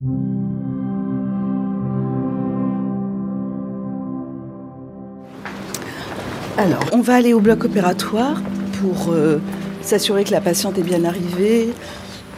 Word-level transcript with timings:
Alors, 0.00 0.14
on 6.92 7.00
va 7.00 7.16
aller 7.16 7.34
au 7.34 7.40
bloc 7.40 7.64
opératoire 7.64 8.40
pour 8.80 9.10
euh, 9.10 9.40
s'assurer 9.82 10.22
que 10.22 10.30
la 10.30 10.40
patiente 10.40 10.78
est 10.78 10.84
bien 10.84 11.04
arrivée 11.04 11.74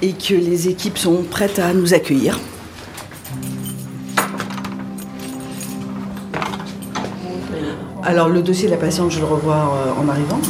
et 0.01 0.15
que 0.15 0.33
les 0.33 0.69
équipes 0.69 0.97
sont 0.97 1.23
prêtes 1.23 1.59
à 1.59 1.75
nous 1.75 1.93
accueillir. 1.93 2.41
Alors, 8.03 8.31
le 8.31 8.41
dossier 8.41 8.69
de 8.69 8.73
la 8.73 8.81
patiente, 8.81 9.11
je 9.11 9.19
le 9.19 9.27
revois 9.27 9.75
euh, 9.75 9.93
en 10.03 10.09
arrivant. 10.09 10.41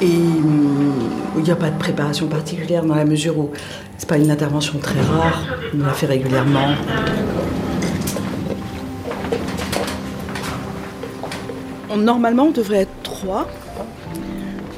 Et 0.00 0.06
hum, 0.06 0.92
il 1.36 1.42
n'y 1.42 1.50
a 1.50 1.56
pas 1.56 1.70
de 1.70 1.78
préparation 1.78 2.26
particulière 2.26 2.84
dans 2.84 2.94
la 2.94 3.04
mesure 3.04 3.38
où 3.38 3.50
c'est 3.96 4.08
pas 4.08 4.18
une 4.18 4.30
intervention 4.30 4.78
très 4.78 5.00
rare, 5.00 5.44
on 5.74 5.84
la 5.84 5.92
fait 5.92 6.06
régulièrement. 6.06 6.74
Normalement, 11.96 12.44
on 12.44 12.50
devrait 12.50 12.80
être 12.82 13.02
trois, 13.02 13.48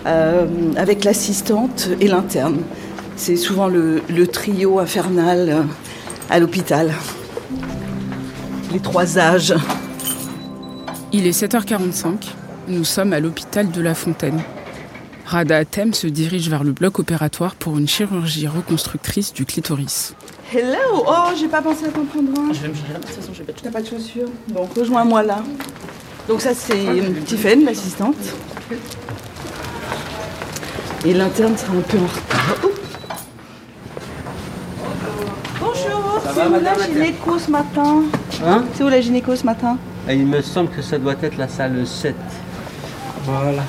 euh, 0.06 0.46
avec 0.76 1.02
l'assistante 1.02 1.88
et 2.00 2.08
l'interne. 2.08 2.58
C'est 3.16 3.36
souvent 3.36 3.66
le, 3.66 4.02
le 4.08 4.26
trio 4.26 4.78
infernal 4.78 5.48
euh, 5.48 5.62
à 6.30 6.38
l'hôpital. 6.38 6.92
Les 8.72 8.80
trois 8.80 9.18
âges. 9.18 9.54
Il 11.12 11.26
est 11.26 11.42
7h45. 11.42 12.14
Nous 12.68 12.84
sommes 12.84 13.12
à 13.12 13.20
l'hôpital 13.20 13.70
de 13.70 13.80
La 13.80 13.94
Fontaine. 13.94 14.42
Rada 15.26 15.56
Atem 15.56 15.92
se 15.92 16.06
dirige 16.06 16.48
vers 16.48 16.62
le 16.62 16.70
bloc 16.70 17.00
opératoire 17.00 17.56
pour 17.56 17.78
une 17.78 17.88
chirurgie 17.88 18.46
reconstructrice 18.46 19.32
du 19.32 19.44
clitoris. 19.44 20.14
Hello 20.54 21.04
Oh, 21.04 21.30
j'ai 21.36 21.48
pas 21.48 21.60
pensé 21.60 21.86
à 21.86 21.88
t'en 21.88 22.04
prendre 22.04 22.30
un. 22.40 22.52
Je 22.52 22.60
vais 22.60 22.68
me 22.68 22.74
changer 22.74 22.92
là, 22.92 22.98
de 23.00 23.04
toute 23.06 23.14
façon, 23.16 23.32
je 23.32 23.38
vais 23.42 23.52
pas 23.52 23.60
T'as 23.60 23.70
pas 23.72 23.82
de 23.82 23.86
chaussures 23.88 24.28
Donc 24.48 24.72
rejoins-moi 24.74 25.24
là. 25.24 25.42
Donc 26.28 26.40
ça 26.40 26.54
c'est 26.54 26.78
Tiffen, 27.24 27.64
l'assistante. 27.64 28.14
Et 31.04 31.12
l'interne 31.12 31.56
sera 31.56 31.72
un 31.72 31.80
peu 31.80 31.98
en 31.98 32.06
retard. 32.06 32.56
Bonjour, 35.60 36.20
c'est 36.34 36.46
où 36.46 36.60
la 36.62 36.86
gynéco 36.86 37.38
ce 37.38 37.50
matin 37.50 38.02
Hein 38.44 38.64
C'est 38.74 38.84
où 38.84 38.88
la 38.88 39.00
gynéco 39.00 39.34
ce 39.34 39.44
matin 39.44 39.76
Et 40.08 40.14
Il 40.14 40.26
me 40.26 40.40
semble 40.40 40.70
que 40.70 40.82
ça 40.82 40.98
doit 40.98 41.14
être 41.20 41.36
la 41.36 41.48
salle 41.48 41.84
7. 41.84 42.14
Voilà. 43.24 43.62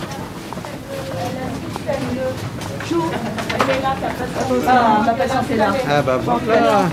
Ah, 4.67 5.01
ma 5.05 5.13
patiente 5.13 5.51
est 5.51 5.55
là. 5.55 5.73
Ah 5.89 6.01
bah 6.01 6.19
voilà. 6.23 6.83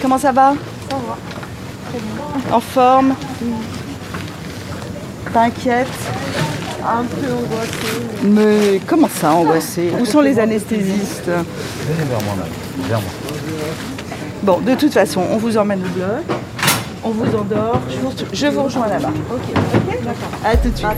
Comment 0.00 0.18
ça 0.18 0.32
va 0.32 0.54
Ça 0.90 0.96
va. 0.96 2.56
En 2.56 2.60
forme 2.60 3.14
T'inquiète 5.32 5.86
Un 6.86 7.04
peu 7.04 7.32
angoissée. 7.32 8.02
Mais 8.24 8.80
comment 8.86 9.08
ça 9.08 9.32
angoissée 9.32 9.92
Où 10.00 10.04
sont 10.04 10.20
les 10.20 10.38
anesthésistes 10.38 11.26
Venez 11.28 12.04
vers 12.08 12.22
moi, 12.22 12.34
madame. 12.36 12.88
Vers 12.88 13.00
moi. 13.00 13.10
Bon, 14.42 14.58
de 14.60 14.74
toute 14.74 14.92
façon, 14.92 15.22
on 15.30 15.36
vous 15.36 15.56
emmène 15.56 15.82
au 15.84 15.88
bloc, 15.88 16.38
on 17.04 17.10
vous 17.10 17.36
endort, 17.36 17.80
je 17.88 17.96
vous, 17.98 18.12
je 18.32 18.46
vous 18.48 18.62
rejoins 18.64 18.88
là-bas. 18.88 19.12
Ok, 19.30 19.40
ok 19.54 19.98
D'accord. 20.02 20.30
À 20.44 20.56
tout 20.56 20.70
de 20.70 20.76
suite. 20.76 20.88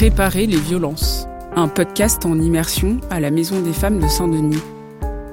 Réparer 0.00 0.46
les 0.46 0.56
violences. 0.56 1.26
Un 1.54 1.68
podcast 1.68 2.24
en 2.24 2.40
immersion 2.40 3.02
à 3.10 3.20
la 3.20 3.30
Maison 3.30 3.60
des 3.60 3.74
femmes 3.74 4.00
de 4.00 4.08
Saint-Denis. 4.08 4.62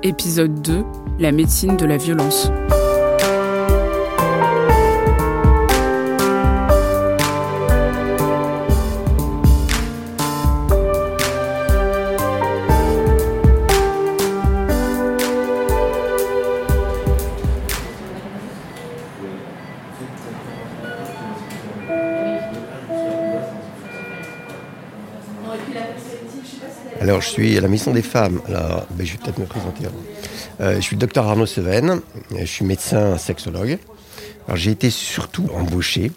Épisode 0.04 0.62
2. 0.62 0.84
La 1.20 1.32
médecine 1.32 1.78
de 1.78 1.86
la 1.86 1.96
violence. 1.96 2.52
Je 27.28 27.34
suis 27.34 27.58
à 27.58 27.62
la 27.62 27.68
Maison 27.68 27.92
des 27.92 28.02
Femmes. 28.02 28.42
Alors, 28.48 28.88
ben, 28.92 29.06
je 29.06 29.12
vais 29.12 29.18
peut-être 29.18 29.38
me 29.38 29.46
présenter. 29.46 29.84
Euh, 30.62 30.76
je 30.78 30.82
suis 30.82 30.96
le 30.96 31.02
docteur 31.02 31.28
Arnaud 31.28 31.46
Seven. 31.46 32.02
Je 32.38 32.46
suis 32.46 32.64
médecin 32.64 33.18
sexologue. 33.18 33.80
Alors, 34.48 34.56
j'ai 34.56 34.72
été 34.72 34.90
surtout 34.90 35.50
embauché 35.54 36.12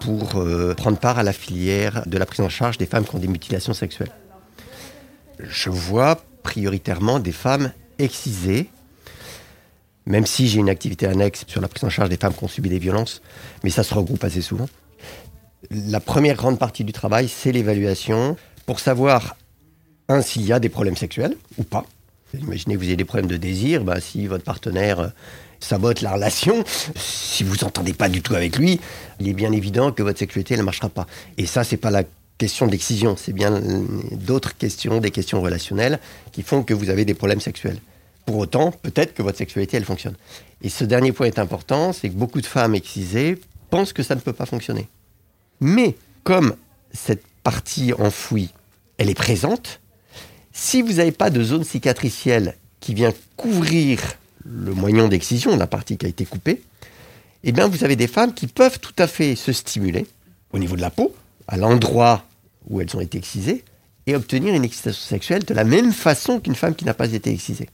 pour 0.00 0.36
euh, 0.36 0.74
prendre 0.74 0.96
part 0.98 1.18
à 1.18 1.24
la 1.24 1.32
filière 1.32 2.04
de 2.06 2.16
la 2.18 2.24
prise 2.24 2.40
en 2.40 2.48
charge 2.48 2.78
des 2.78 2.86
femmes 2.86 3.04
qui 3.04 3.16
ont 3.16 3.18
des 3.18 3.26
mutilations 3.26 3.74
sexuelles. 3.74 4.12
Je 5.40 5.70
vois 5.70 6.20
prioritairement 6.44 7.18
des 7.18 7.32
femmes 7.32 7.72
excisées, 7.98 8.70
même 10.06 10.26
si 10.26 10.46
j'ai 10.48 10.60
une 10.60 10.70
activité 10.70 11.06
annexe 11.06 11.44
sur 11.48 11.60
la 11.60 11.68
prise 11.68 11.82
en 11.82 11.90
charge 11.90 12.10
des 12.10 12.16
femmes 12.16 12.34
qui 12.34 12.44
ont 12.44 12.48
subi 12.48 12.68
des 12.68 12.78
violences, 12.78 13.22
mais 13.64 13.70
ça 13.70 13.82
se 13.82 13.92
regroupe 13.92 14.22
assez 14.22 14.40
souvent. 14.40 14.68
La 15.70 15.98
première 15.98 16.36
grande 16.36 16.60
partie 16.60 16.84
du 16.84 16.92
travail, 16.92 17.28
c'est 17.28 17.50
l'évaluation 17.50 18.36
pour 18.66 18.78
savoir 18.78 19.36
un, 20.08 20.22
s'il 20.22 20.42
y 20.42 20.52
a 20.52 20.58
des 20.58 20.68
problèmes 20.68 20.96
sexuels 20.96 21.36
ou 21.58 21.64
pas. 21.64 21.84
Imaginez 22.38 22.74
que 22.74 22.80
vous 22.80 22.86
ayez 22.86 22.96
des 22.96 23.04
problèmes 23.04 23.30
de 23.30 23.36
désir, 23.36 23.84
bah, 23.84 24.00
si 24.00 24.26
votre 24.26 24.44
partenaire 24.44 25.00
euh, 25.00 25.08
sabote 25.60 26.00
la 26.00 26.12
relation, 26.12 26.64
si 26.96 27.44
vous 27.44 27.56
n'entendez 27.62 27.92
pas 27.92 28.08
du 28.08 28.22
tout 28.22 28.34
avec 28.34 28.56
lui, 28.56 28.80
il 29.20 29.28
est 29.28 29.34
bien 29.34 29.52
évident 29.52 29.92
que 29.92 30.02
votre 30.02 30.18
sexualité 30.18 30.56
ne 30.56 30.62
marchera 30.62 30.88
pas. 30.88 31.06
Et 31.38 31.46
ça, 31.46 31.64
c'est 31.64 31.76
pas 31.76 31.90
la 31.90 32.02
question 32.38 32.66
d'excision, 32.66 33.16
c'est 33.16 33.32
bien 33.32 33.52
euh, 33.52 33.84
d'autres 34.12 34.56
questions, 34.56 34.98
des 34.98 35.10
questions 35.10 35.40
relationnelles 35.40 36.00
qui 36.32 36.42
font 36.42 36.62
que 36.62 36.74
vous 36.74 36.90
avez 36.90 37.04
des 37.04 37.14
problèmes 37.14 37.40
sexuels. 37.40 37.78
Pour 38.26 38.38
autant, 38.38 38.72
peut-être 38.72 39.14
que 39.14 39.22
votre 39.22 39.38
sexualité, 39.38 39.76
elle 39.76 39.84
fonctionne. 39.84 40.16
Et 40.62 40.70
ce 40.70 40.84
dernier 40.84 41.12
point 41.12 41.26
est 41.26 41.38
important, 41.38 41.92
c'est 41.92 42.08
que 42.08 42.14
beaucoup 42.14 42.40
de 42.40 42.46
femmes 42.46 42.74
excisées 42.74 43.38
pensent 43.70 43.92
que 43.92 44.02
ça 44.02 44.14
ne 44.14 44.20
peut 44.20 44.32
pas 44.32 44.46
fonctionner. 44.46 44.88
Mais 45.60 45.94
comme 46.24 46.54
cette 46.92 47.22
partie 47.42 47.92
enfouie, 47.92 48.50
elle 48.96 49.10
est 49.10 49.14
présente, 49.14 49.80
si 50.54 50.80
vous 50.80 50.94
n'avez 50.94 51.12
pas 51.12 51.28
de 51.28 51.42
zone 51.42 51.64
cicatricielle 51.64 52.54
qui 52.80 52.94
vient 52.94 53.12
couvrir 53.36 54.00
le 54.44 54.72
moignon 54.72 55.08
d'excision, 55.08 55.56
la 55.56 55.66
partie 55.66 55.98
qui 55.98 56.06
a 56.06 56.08
été 56.08 56.24
coupée, 56.24 56.62
eh 57.42 57.52
bien 57.52 57.66
vous 57.68 57.84
avez 57.84 57.96
des 57.96 58.06
femmes 58.06 58.32
qui 58.32 58.46
peuvent 58.46 58.78
tout 58.78 58.94
à 58.98 59.06
fait 59.06 59.34
se 59.34 59.52
stimuler 59.52 60.06
au 60.52 60.58
niveau 60.58 60.76
de 60.76 60.80
la 60.80 60.90
peau, 60.90 61.14
à 61.48 61.56
l'endroit 61.56 62.24
où 62.68 62.80
elles 62.80 62.96
ont 62.96 63.00
été 63.00 63.18
excisées, 63.18 63.64
et 64.06 64.14
obtenir 64.14 64.54
une 64.54 64.64
excitation 64.64 65.02
sexuelle 65.02 65.44
de 65.44 65.54
la 65.54 65.64
même 65.64 65.92
façon 65.92 66.38
qu'une 66.38 66.54
femme 66.54 66.74
qui 66.74 66.84
n'a 66.84 66.94
pas 66.94 67.12
été 67.12 67.30
excisée. 67.32 67.68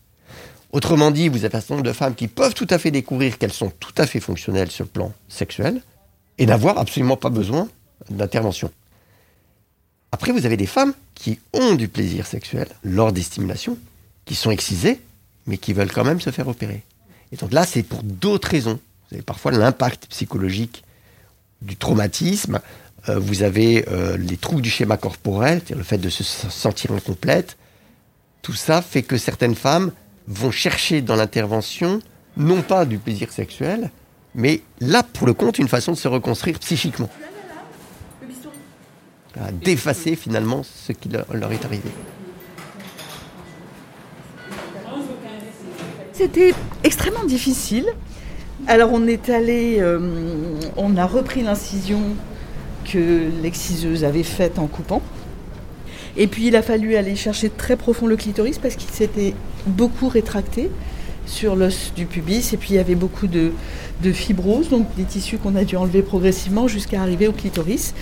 Autrement 0.72 1.10
dit, 1.10 1.28
vous 1.28 1.44
avez 1.44 1.56
un 1.56 1.60
certain 1.60 1.74
nombre 1.74 1.86
de 1.86 1.92
femmes 1.92 2.14
qui 2.14 2.28
peuvent 2.28 2.54
tout 2.54 2.68
à 2.70 2.78
fait 2.78 2.90
découvrir 2.90 3.36
qu'elles 3.36 3.52
sont 3.52 3.72
tout 3.78 3.92
à 3.98 4.06
fait 4.06 4.20
fonctionnelles 4.20 4.70
sur 4.70 4.84
le 4.84 4.90
plan 4.90 5.12
sexuel, 5.28 5.82
et 6.38 6.46
n'avoir 6.46 6.78
absolument 6.78 7.16
pas 7.16 7.30
besoin 7.30 7.68
d'intervention. 8.08 8.70
Après, 10.12 10.32
vous 10.32 10.46
avez 10.46 10.56
des 10.56 10.66
femmes 10.66 10.94
qui 11.14 11.38
ont 11.52 11.74
du 11.74 11.88
plaisir 11.88 12.26
sexuel 12.26 12.68
lors 12.82 13.12
des 13.12 13.22
stimulations, 13.22 13.78
qui 14.24 14.34
sont 14.34 14.50
excisées, 14.50 15.00
mais 15.46 15.58
qui 15.58 15.72
veulent 15.72 15.92
quand 15.92 16.04
même 16.04 16.20
se 16.20 16.30
faire 16.30 16.48
opérer. 16.48 16.82
Et 17.32 17.36
donc 17.36 17.52
là, 17.52 17.64
c'est 17.64 17.82
pour 17.82 18.02
d'autres 18.02 18.48
raisons. 18.48 18.80
Vous 19.08 19.16
avez 19.16 19.22
parfois 19.22 19.52
l'impact 19.52 20.06
psychologique 20.06 20.84
du 21.62 21.76
traumatisme, 21.76 22.60
euh, 23.08 23.18
vous 23.18 23.42
avez 23.42 23.86
euh, 23.88 24.16
les 24.16 24.36
troubles 24.36 24.62
du 24.62 24.70
schéma 24.70 24.96
corporel, 24.96 25.58
c'est-à-dire 25.58 25.78
le 25.78 25.84
fait 25.84 25.98
de 25.98 26.10
se 26.10 26.22
sentir 26.22 26.92
incomplète. 26.92 27.56
Tout 28.42 28.52
ça 28.52 28.82
fait 28.82 29.02
que 29.02 29.16
certaines 29.16 29.54
femmes 29.54 29.92
vont 30.26 30.50
chercher 30.50 31.02
dans 31.02 31.16
l'intervention 31.16 32.00
non 32.36 32.62
pas 32.62 32.84
du 32.84 32.98
plaisir 32.98 33.32
sexuel, 33.32 33.90
mais 34.34 34.62
là, 34.80 35.02
pour 35.02 35.26
le 35.26 35.34
compte, 35.34 35.58
une 35.58 35.68
façon 35.68 35.92
de 35.92 35.96
se 35.96 36.08
reconstruire 36.08 36.58
psychiquement. 36.58 37.10
D'effacer 39.62 40.16
finalement 40.16 40.62
ce 40.64 40.92
qui 40.92 41.08
leur, 41.08 41.26
leur 41.32 41.52
est 41.52 41.64
arrivé. 41.64 41.88
C'était 46.12 46.52
extrêmement 46.82 47.24
difficile. 47.24 47.86
Alors 48.66 48.90
on 48.92 49.06
est 49.06 49.30
allé, 49.30 49.76
euh, 49.78 49.98
on 50.76 50.96
a 50.96 51.06
repris 51.06 51.42
l'incision 51.42 52.00
que 52.84 53.30
l'exciseuse 53.42 54.04
avait 54.04 54.22
faite 54.22 54.58
en 54.58 54.66
coupant. 54.66 55.00
Et 56.16 56.26
puis 56.26 56.48
il 56.48 56.56
a 56.56 56.62
fallu 56.62 56.96
aller 56.96 57.16
chercher 57.16 57.50
très 57.50 57.76
profond 57.76 58.06
le 58.06 58.16
clitoris 58.16 58.58
parce 58.58 58.74
qu'il 58.74 58.90
s'était 58.90 59.34
beaucoup 59.66 60.08
rétracté 60.08 60.70
sur 61.30 61.56
l'os 61.56 61.92
du 61.94 62.06
pubis 62.06 62.52
et 62.52 62.56
puis 62.56 62.70
il 62.70 62.76
y 62.76 62.78
avait 62.78 62.94
beaucoup 62.94 63.26
de, 63.26 63.52
de 64.02 64.12
fibrose, 64.12 64.68
donc 64.68 64.86
des 64.96 65.04
tissus 65.04 65.38
qu'on 65.38 65.54
a 65.54 65.64
dû 65.64 65.76
enlever 65.76 66.02
progressivement 66.02 66.68
jusqu'à 66.68 67.00
arriver 67.00 67.28
au 67.28 67.32
clitoris. 67.32 67.94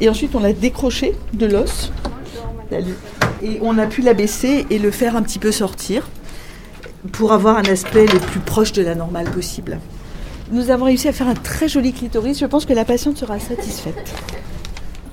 Et 0.00 0.08
ensuite 0.08 0.34
on 0.34 0.40
l'a 0.40 0.52
décroché 0.52 1.14
de 1.34 1.46
l'os. 1.46 1.92
Et 3.42 3.58
on 3.62 3.78
a 3.78 3.86
pu 3.86 4.02
l'abaisser 4.02 4.66
et 4.70 4.78
le 4.78 4.90
faire 4.90 5.16
un 5.16 5.22
petit 5.22 5.38
peu 5.38 5.52
sortir 5.52 6.08
pour 7.12 7.32
avoir 7.32 7.58
un 7.58 7.64
aspect 7.64 8.06
le 8.06 8.18
plus 8.18 8.40
proche 8.40 8.72
de 8.72 8.82
la 8.82 8.94
normale 8.94 9.30
possible. 9.30 9.78
Nous 10.52 10.70
avons 10.70 10.84
réussi 10.86 11.08
à 11.08 11.12
faire 11.12 11.28
un 11.28 11.34
très 11.34 11.68
joli 11.68 11.92
clitoris. 11.92 12.38
Je 12.38 12.46
pense 12.46 12.66
que 12.66 12.72
la 12.72 12.84
patiente 12.84 13.18
sera 13.18 13.38
satisfaite. 13.40 14.14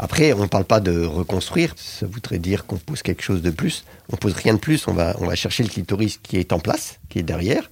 Après, 0.04 0.34
on 0.34 0.42
ne 0.42 0.48
parle 0.48 0.66
pas 0.66 0.82
de 0.82 1.06
reconstruire. 1.06 1.74
Ça 1.78 2.06
voudrait 2.06 2.38
dire 2.38 2.66
qu'on 2.66 2.76
pose 2.76 3.02
quelque 3.02 3.22
chose 3.24 3.42
de 3.42 3.52
plus. 3.52 3.86
On 4.12 4.18
pose 4.18 4.34
rien 4.34 4.54
de 4.54 4.60
plus. 4.60 4.86
On 4.90 4.92
va, 4.94 5.36
chercher 5.36 5.64
le 5.64 5.70
clitoris 5.70 6.20
qui 6.22 6.36
est 6.36 6.52
en 6.52 6.60
place, 6.60 7.00
qui 7.08 7.20
est 7.20 7.24
derrière, 7.24 7.72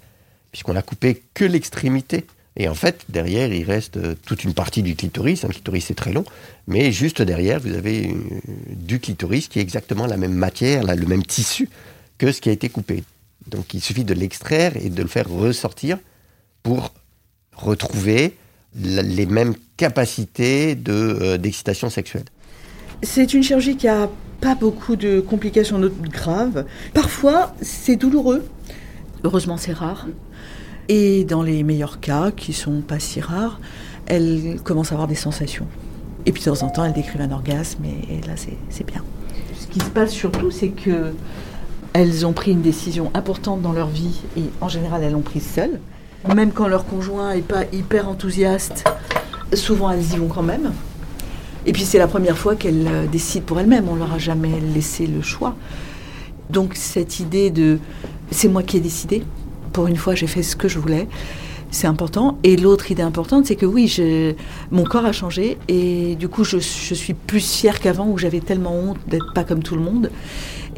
puisqu'on 0.54 0.78
a 0.78 0.82
coupé 0.82 1.24
que 1.34 1.44
l'extrémité. 1.44 2.26
Et 2.56 2.70
en 2.70 2.74
fait, 2.74 3.04
derrière, 3.10 3.52
il 3.52 3.66
reste 3.66 3.98
euh, 3.98 4.16
toute 4.26 4.46
une 4.46 4.54
partie 4.54 4.82
du 4.82 4.96
clitoris. 4.96 5.44
Un 5.44 5.50
clitoris, 5.50 5.84
c'est 5.88 5.94
très 5.94 6.14
long. 6.14 6.24
Mais 6.68 6.94
juste 6.94 7.22
derrière, 7.22 7.60
vous 7.60 7.74
avez 7.74 8.08
euh, 8.08 8.14
du 8.70 9.02
clitoris 9.02 9.50
qui 9.50 9.60
est 9.60 9.62
exactement 9.62 10.08
la 10.08 10.16
même 10.16 10.34
matière, 10.34 10.84
le 10.86 11.06
même 11.06 11.26
tissu 11.26 11.68
que 12.18 12.32
ce 12.32 12.40
qui 12.40 12.48
a 12.48 12.54
été 12.54 12.70
coupé. 12.70 13.04
Donc 13.48 13.74
il 13.74 13.82
suffit 13.82 14.06
de 14.06 14.14
l'extraire 14.14 14.78
et 14.78 14.90
de 14.90 15.02
le 15.02 15.10
faire 15.10 15.30
ressortir 15.30 15.98
pour 16.64 16.94
retrouver 17.58 18.38
les 18.74 19.26
mêmes 19.26 19.56
capacités 19.82 20.78
euh, 20.90 21.40
d'excitation 21.40 21.90
sexuelle. 21.90 22.26
C'est 23.02 23.34
une 23.34 23.42
chirurgie 23.42 23.78
qui 23.78 23.88
a 23.88 24.10
pas 24.40 24.54
beaucoup 24.54 24.96
de 24.96 25.22
complications 25.22 25.82
graves. 26.04 26.66
Parfois, 26.94 27.56
c'est 27.64 27.96
douloureux. 27.96 28.46
Heureusement, 29.24 29.58
c'est 29.58 29.74
rare. 29.74 30.06
Et 30.88 31.24
dans 31.24 31.42
les 31.42 31.64
meilleurs 31.64 32.00
cas, 32.00 32.30
qui 32.30 32.54
sont 32.54 32.82
pas 32.82 33.00
si 33.00 33.22
rares, 33.22 33.60
elle 34.06 34.60
commence 34.64 34.92
à 34.92 34.94
avoir 34.94 35.08
des 35.08 35.16
sensations. 35.16 35.66
Et 36.28 36.32
puis 36.32 36.44
de 36.44 36.52
temps 36.52 36.62
en 36.62 36.70
temps, 36.70 36.86
elle 36.86 36.94
décrivent 36.94 37.22
un 37.22 37.32
orgasme, 37.32 37.84
et, 37.86 38.22
là, 38.28 38.34
c'est 38.36 38.86
bien. 38.86 39.04
Ce 39.60 39.66
qui 39.66 39.80
se 39.80 39.90
passe 39.90 40.12
surtout, 40.12 40.52
c'est 40.52 40.70
que 40.70 41.14
elles 41.94 42.24
ont 42.28 42.34
pris 42.34 42.52
une 42.52 42.62
décision 42.62 43.10
importante 43.16 43.64
dans 43.64 43.74
leur 43.74 43.88
vie, 43.88 44.22
et 44.38 44.44
en 44.62 44.70
général, 44.70 45.02
elles 45.04 45.14
l'ont 45.14 45.22
prise 45.22 45.48
seules. 45.48 45.80
Même 46.36 46.52
quand 46.52 46.68
leur 46.68 46.86
conjoint 46.86 47.34
n'est 47.34 47.42
pas 47.42 47.64
hyper 47.74 48.08
enthousiaste, 48.08 48.84
souvent 49.54 49.92
elles 49.92 50.14
y 50.14 50.18
vont 50.18 50.28
quand 50.28 50.44
même. 50.44 50.72
Et 51.66 51.74
puis 51.74 51.84
c'est 51.84 52.00
la 52.00 52.08
première 52.08 52.38
fois 52.38 52.56
qu'elles 52.56 52.88
euh, 52.88 53.08
décident 53.08 53.46
pour 53.46 53.60
elles-mêmes, 53.60 53.88
on 53.88 53.96
leur 53.96 54.14
a 54.14 54.18
jamais 54.18 54.60
laissé 54.74 55.06
le 55.06 55.22
choix. 55.22 55.56
Donc 56.50 56.76
cette 56.76 57.20
idée 57.20 57.50
de 57.50 57.80
c'est 58.32 58.48
moi 58.48 58.64
qui 58.64 58.78
ai 58.78 58.80
décidé, 58.80 59.24
pour 59.74 59.88
une 59.88 59.96
fois 59.96 60.16
j'ai 60.16 60.28
fait 60.28 60.44
ce 60.44 60.56
que 60.56 60.68
je 60.68 60.80
voulais, 60.80 61.08
c'est 61.70 61.88
important. 61.88 62.38
Et 62.44 62.58
l'autre 62.58 62.92
idée 62.92 63.04
importante, 63.04 63.46
c'est 63.46 63.56
que 63.56 63.66
oui, 63.66 63.94
mon 64.72 64.84
corps 64.84 65.06
a 65.06 65.12
changé 65.12 65.58
et 65.68 66.16
du 66.16 66.28
coup 66.28 66.44
je, 66.44 66.58
je 66.58 66.94
suis 66.94 67.14
plus 67.14 67.40
fière 67.40 67.80
qu'avant 67.80 68.08
où 68.08 68.18
j'avais 68.18 68.42
tellement 68.42 68.76
honte 68.76 68.98
d'être 69.08 69.34
pas 69.34 69.44
comme 69.44 69.64
tout 69.64 69.76
le 69.76 69.82
monde. 69.82 70.10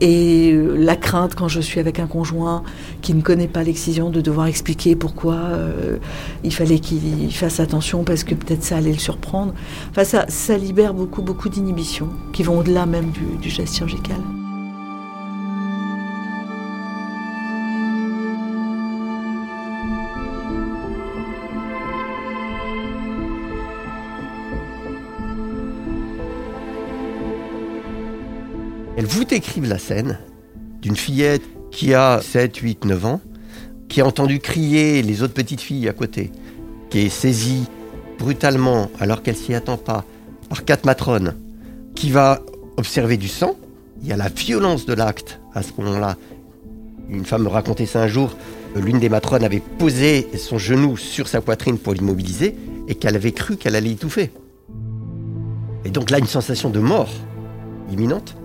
Et 0.03 0.51
euh, 0.51 0.75
la 0.77 0.97
crainte 0.97 1.33
quand 1.33 1.47
je 1.47 1.61
suis 1.61 1.79
avec 1.79 1.97
un 1.97 2.07
conjoint 2.07 2.63
qui 3.01 3.13
ne 3.13 3.21
connaît 3.21 3.47
pas 3.47 3.63
l'excision 3.63 4.09
de 4.09 4.19
devoir 4.19 4.47
expliquer 4.47 4.97
pourquoi 4.97 5.35
euh, 5.35 5.95
il 6.43 6.53
fallait 6.53 6.79
qu'il 6.79 7.33
fasse 7.33 7.61
attention 7.61 8.03
parce 8.03 8.25
que 8.25 8.35
peut-être 8.35 8.63
ça 8.63 8.75
allait 8.75 8.91
le 8.91 8.97
surprendre. 8.97 9.53
Enfin, 9.91 10.03
ça, 10.03 10.57
libère 10.57 10.93
beaucoup, 10.93 11.21
beaucoup 11.21 11.47
d'inhibitions 11.47 12.09
qui 12.33 12.43
vont 12.43 12.59
au-delà 12.59 12.85
même 12.85 13.11
du, 13.11 13.37
du 13.41 13.49
geste 13.49 13.77
chirurgical. 13.77 14.19
Elle 28.95 29.05
vous 29.05 29.23
décrivent 29.23 29.67
la 29.67 29.79
scène 29.79 30.19
d'une 30.81 30.95
fillette 30.95 31.41
qui 31.71 31.93
a 31.95 32.21
7, 32.21 32.55
8, 32.57 32.85
9 32.85 33.05
ans, 33.05 33.21
qui 33.89 34.01
a 34.01 34.05
entendu 34.05 34.39
crier 34.39 35.01
les 35.01 35.23
autres 35.23 35.33
petites 35.33 35.61
filles 35.61 35.89
à 35.89 35.93
côté, 35.93 36.31
qui 36.89 36.99
est 36.99 37.09
saisie 37.09 37.65
brutalement, 38.19 38.91
alors 38.99 39.23
qu'elle 39.23 39.35
s'y 39.35 39.55
attend 39.55 39.77
pas, 39.77 40.05
par 40.49 40.63
quatre 40.65 40.85
matrones, 40.85 41.35
qui 41.95 42.11
va 42.11 42.41
observer 42.77 43.17
du 43.17 43.27
sang. 43.27 43.55
Il 44.01 44.07
y 44.07 44.13
a 44.13 44.17
la 44.17 44.29
violence 44.29 44.85
de 44.85 44.93
l'acte 44.93 45.39
à 45.55 45.63
ce 45.63 45.71
moment-là. 45.79 46.17
Une 47.09 47.25
femme 47.25 47.43
me 47.43 47.49
racontait 47.49 47.85
ça 47.87 48.03
un 48.03 48.07
jour. 48.07 48.35
L'une 48.75 48.99
des 48.99 49.09
matrones 49.09 49.43
avait 49.43 49.61
posé 49.79 50.27
son 50.37 50.57
genou 50.57 50.97
sur 50.97 51.27
sa 51.27 51.41
poitrine 51.41 51.79
pour 51.79 51.93
l'immobiliser 51.93 52.55
et 52.87 52.95
qu'elle 52.95 53.15
avait 53.15 53.31
cru 53.31 53.57
qu'elle 53.57 53.75
allait 53.75 53.91
étouffer. 53.91 54.31
Et 55.85 55.89
donc 55.89 56.11
là, 56.11 56.19
une 56.19 56.27
sensation 56.27 56.69
de 56.69 56.79
mort 56.79 57.09
imminente. 57.91 58.35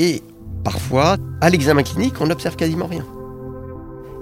Et 0.00 0.22
parfois, 0.62 1.16
à 1.40 1.50
l'examen 1.50 1.82
clinique, 1.82 2.20
on 2.20 2.28
n'observe 2.28 2.54
quasiment 2.54 2.86
rien. 2.86 3.04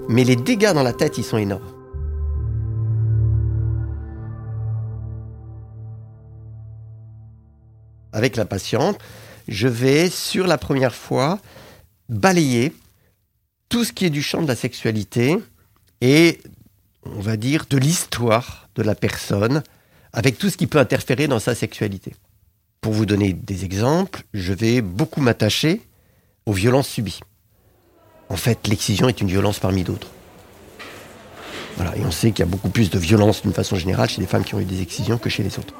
Mais 0.09 0.23
les 0.23 0.35
dégâts 0.35 0.73
dans 0.73 0.81
la 0.81 0.91
tête, 0.91 1.19
ils 1.19 1.23
sont 1.23 1.37
énormes. 1.37 1.69
Avec 8.11 8.37
la 8.37 8.45
patiente, 8.45 8.97
je 9.47 9.67
vais, 9.67 10.09
sur 10.09 10.47
la 10.47 10.57
première 10.57 10.95
fois, 10.95 11.37
balayer 12.09 12.73
tout 13.69 13.83
ce 13.83 13.93
qui 13.93 14.05
est 14.05 14.09
du 14.09 14.23
champ 14.23 14.41
de 14.41 14.47
la 14.47 14.55
sexualité 14.55 15.37
et, 16.01 16.41
on 17.05 17.19
va 17.19 17.37
dire, 17.37 17.67
de 17.69 17.77
l'histoire 17.77 18.67
de 18.73 18.81
la 18.81 18.95
personne, 18.95 19.61
avec 20.11 20.39
tout 20.39 20.49
ce 20.49 20.57
qui 20.57 20.65
peut 20.65 20.79
interférer 20.79 21.27
dans 21.27 21.37
sa 21.37 21.53
sexualité. 21.53 22.15
Pour 22.81 22.93
vous 22.93 23.05
donner 23.05 23.33
des 23.33 23.65
exemples, 23.65 24.21
je 24.33 24.53
vais 24.53 24.81
beaucoup 24.81 25.21
m'attacher 25.21 25.81
aux 26.45 26.53
violences 26.53 26.87
subies. 26.87 27.19
En 28.29 28.37
fait, 28.37 28.67
l'excision 28.67 29.09
est 29.09 29.21
une 29.21 29.27
violence 29.27 29.59
parmi 29.59 29.83
d'autres. 29.83 30.07
Voilà, 31.75 31.95
et 31.95 32.01
on 32.05 32.11
sait 32.11 32.31
qu'il 32.31 32.39
y 32.39 32.47
a 32.47 32.51
beaucoup 32.51 32.69
plus 32.69 32.89
de 32.89 32.97
violence 32.97 33.43
d'une 33.43 33.53
façon 33.53 33.75
générale 33.75 34.09
chez 34.09 34.21
les 34.21 34.27
femmes 34.27 34.43
qui 34.43 34.55
ont 34.55 34.59
eu 34.59 34.65
des 34.65 34.81
excisions 34.81 35.17
que 35.17 35.29
chez 35.29 35.43
les 35.43 35.59
autres. 35.59 35.73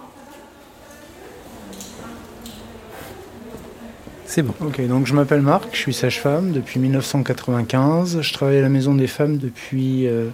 C'est 4.25 4.44
bon. 4.44 4.53
Ok, 4.61 4.85
donc 4.88 5.07
je 5.07 5.13
m'appelle 5.13 5.41
Marc, 5.41 5.69
je 5.71 5.77
suis 5.77 5.94
sage-femme 5.94 6.51
depuis 6.51 6.79
1995. 6.79 8.21
Je 8.21 8.33
travaille 8.33 8.57
à 8.57 8.61
la 8.61 8.69
Maison 8.69 8.94
des 8.94 9.07
Femmes 9.07 9.38
depuis 9.38 10.05
euh, 10.05 10.29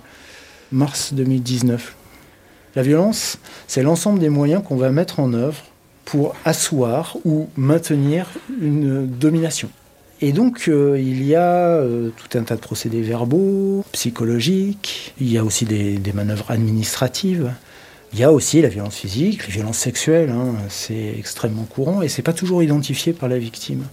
mars 0.71 1.13
2019. 1.13 1.95
La 2.75 2.81
violence, 2.81 3.37
c'est 3.67 3.83
l'ensemble 3.83 4.19
des 4.19 4.29
moyens 4.29 4.63
qu'on 4.63 4.75
va 4.75 4.89
mettre 4.89 5.19
en 5.19 5.33
œuvre 5.33 5.63
pour 6.05 6.35
asseoir 6.45 7.17
ou 7.25 7.49
maintenir 7.55 8.27
une 8.61 9.07
domination. 9.07 9.69
Et 10.21 10.31
donc, 10.31 10.69
euh, 10.69 10.97
il 10.97 11.21
y 11.25 11.35
a 11.35 11.67
euh, 11.67 12.09
tout 12.15 12.37
un 12.37 12.43
tas 12.43 12.55
de 12.55 12.61
procédés 12.61 13.01
verbaux, 13.01 13.83
psychologiques, 13.91 15.13
il 15.19 15.29
y 15.29 15.37
a 15.37 15.43
aussi 15.43 15.65
des, 15.65 15.99
manœuvres 16.13 16.49
administratives, 16.49 17.51
il 18.13 18.19
y 18.19 18.23
a 18.23 18.31
aussi 18.31 18.61
la 18.61 18.69
violence 18.69 18.95
physique, 18.95 19.45
les 19.47 19.51
violences 19.51 19.79
sexuelles, 19.79 20.29
hein, 20.29 20.53
c'est 20.69 21.13
extrêmement 21.17 21.63
courant 21.65 22.01
et 22.01 22.07
c'est 22.07 22.21
pas 22.21 22.31
toujours 22.31 22.63
identifié 22.63 23.11
par 23.11 23.27
la 23.27 23.37
victime. 23.37 23.83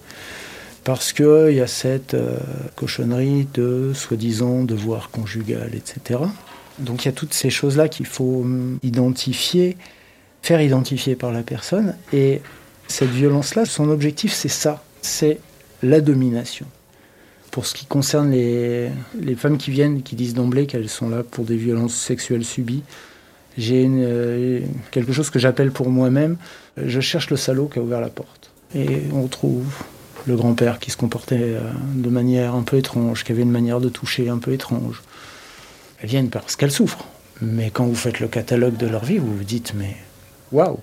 Parce 0.85 1.13
qu'il 1.13 1.53
y 1.53 1.61
a 1.61 1.67
cette 1.67 2.15
euh, 2.15 2.39
cochonnerie 2.77 3.49
de 3.53 3.93
soi-disant 3.93 4.63
devoir 4.63 5.11
conjugal, 5.11 5.73
etc. 5.75 6.21
Donc 6.79 7.05
il 7.05 7.07
y 7.07 7.09
a 7.09 7.13
toutes 7.13 7.35
ces 7.35 7.51
choses-là 7.51 7.89
qu'il 7.89 8.07
faut 8.07 8.43
hum, 8.43 8.79
identifier 8.85 9.77
faire 10.43 10.61
identifier 10.61 11.17
par 11.17 11.33
la 11.33 11.43
personne. 11.43 11.97
Et 12.13 12.41
cette 12.89 13.11
violence-là, 13.11 13.65
son 13.65 13.89
objectif, 13.91 14.33
c'est 14.33 14.49
ça, 14.49 14.83
c'est 15.03 15.39
la 15.83 16.01
domination. 16.01 16.67
Pour 17.51 17.67
ce 17.67 17.75
qui 17.75 17.87
concerne 17.87 18.31
les, 18.31 18.91
les 19.21 19.35
femmes 19.35 19.59
qui 19.59 19.71
viennent, 19.71 20.03
qui 20.03 20.15
disent 20.15 20.35
d'emblée 20.35 20.67
qu'elles 20.67 20.89
sont 20.89 21.09
là 21.09 21.23
pour 21.23 21.45
des 21.45 21.57
violences 21.57 21.95
sexuelles 21.95 22.45
subies, 22.45 22.83
j'ai 23.59 23.87
euh, 23.89 24.61
quelque 24.91 25.13
chose 25.13 25.31
que 25.31 25.39
j'appelle 25.39 25.73
pour 25.73 25.91
moi-même, 25.91 26.37
je 26.77 27.01
cherche 27.01 27.31
le 27.31 27.37
salaud 27.37 27.67
qui 27.67 27.79
a 27.79 27.83
ouvert 27.83 28.01
la 28.01 28.09
porte. 28.09 28.51
Et 28.75 29.03
on 29.13 29.23
retrouve 29.23 29.67
le 30.27 30.37
grand-père 30.37 30.79
qui 30.79 30.91
se 30.91 30.97
comportait 30.97 31.41
euh, 31.41 31.61
de 31.95 32.09
manière 32.09 32.55
un 32.55 32.63
peu 32.63 32.77
étrange, 32.77 33.25
qui 33.25 33.33
avait 33.33 33.43
une 33.43 33.51
manière 33.51 33.81
de 33.81 33.89
toucher 33.89 34.29
un 34.29 34.39
peu 34.39 34.53
étrange. 34.53 35.03
Elles 36.01 36.09
viennent 36.09 36.31
parce 36.31 36.57
qu'elles 36.57 36.71
souffrent. 36.71 37.07
Mais 37.43 37.71
quand 37.71 37.87
vous 37.87 37.95
faites 37.95 38.21
le 38.21 38.29
catalogue 38.29 38.77
de 38.77 38.87
leur 38.87 39.05
vie, 39.05 39.19
vous 39.19 39.35
vous 39.35 39.45
dites, 39.45 39.73
mais 39.75 39.97
waouh 40.53 40.79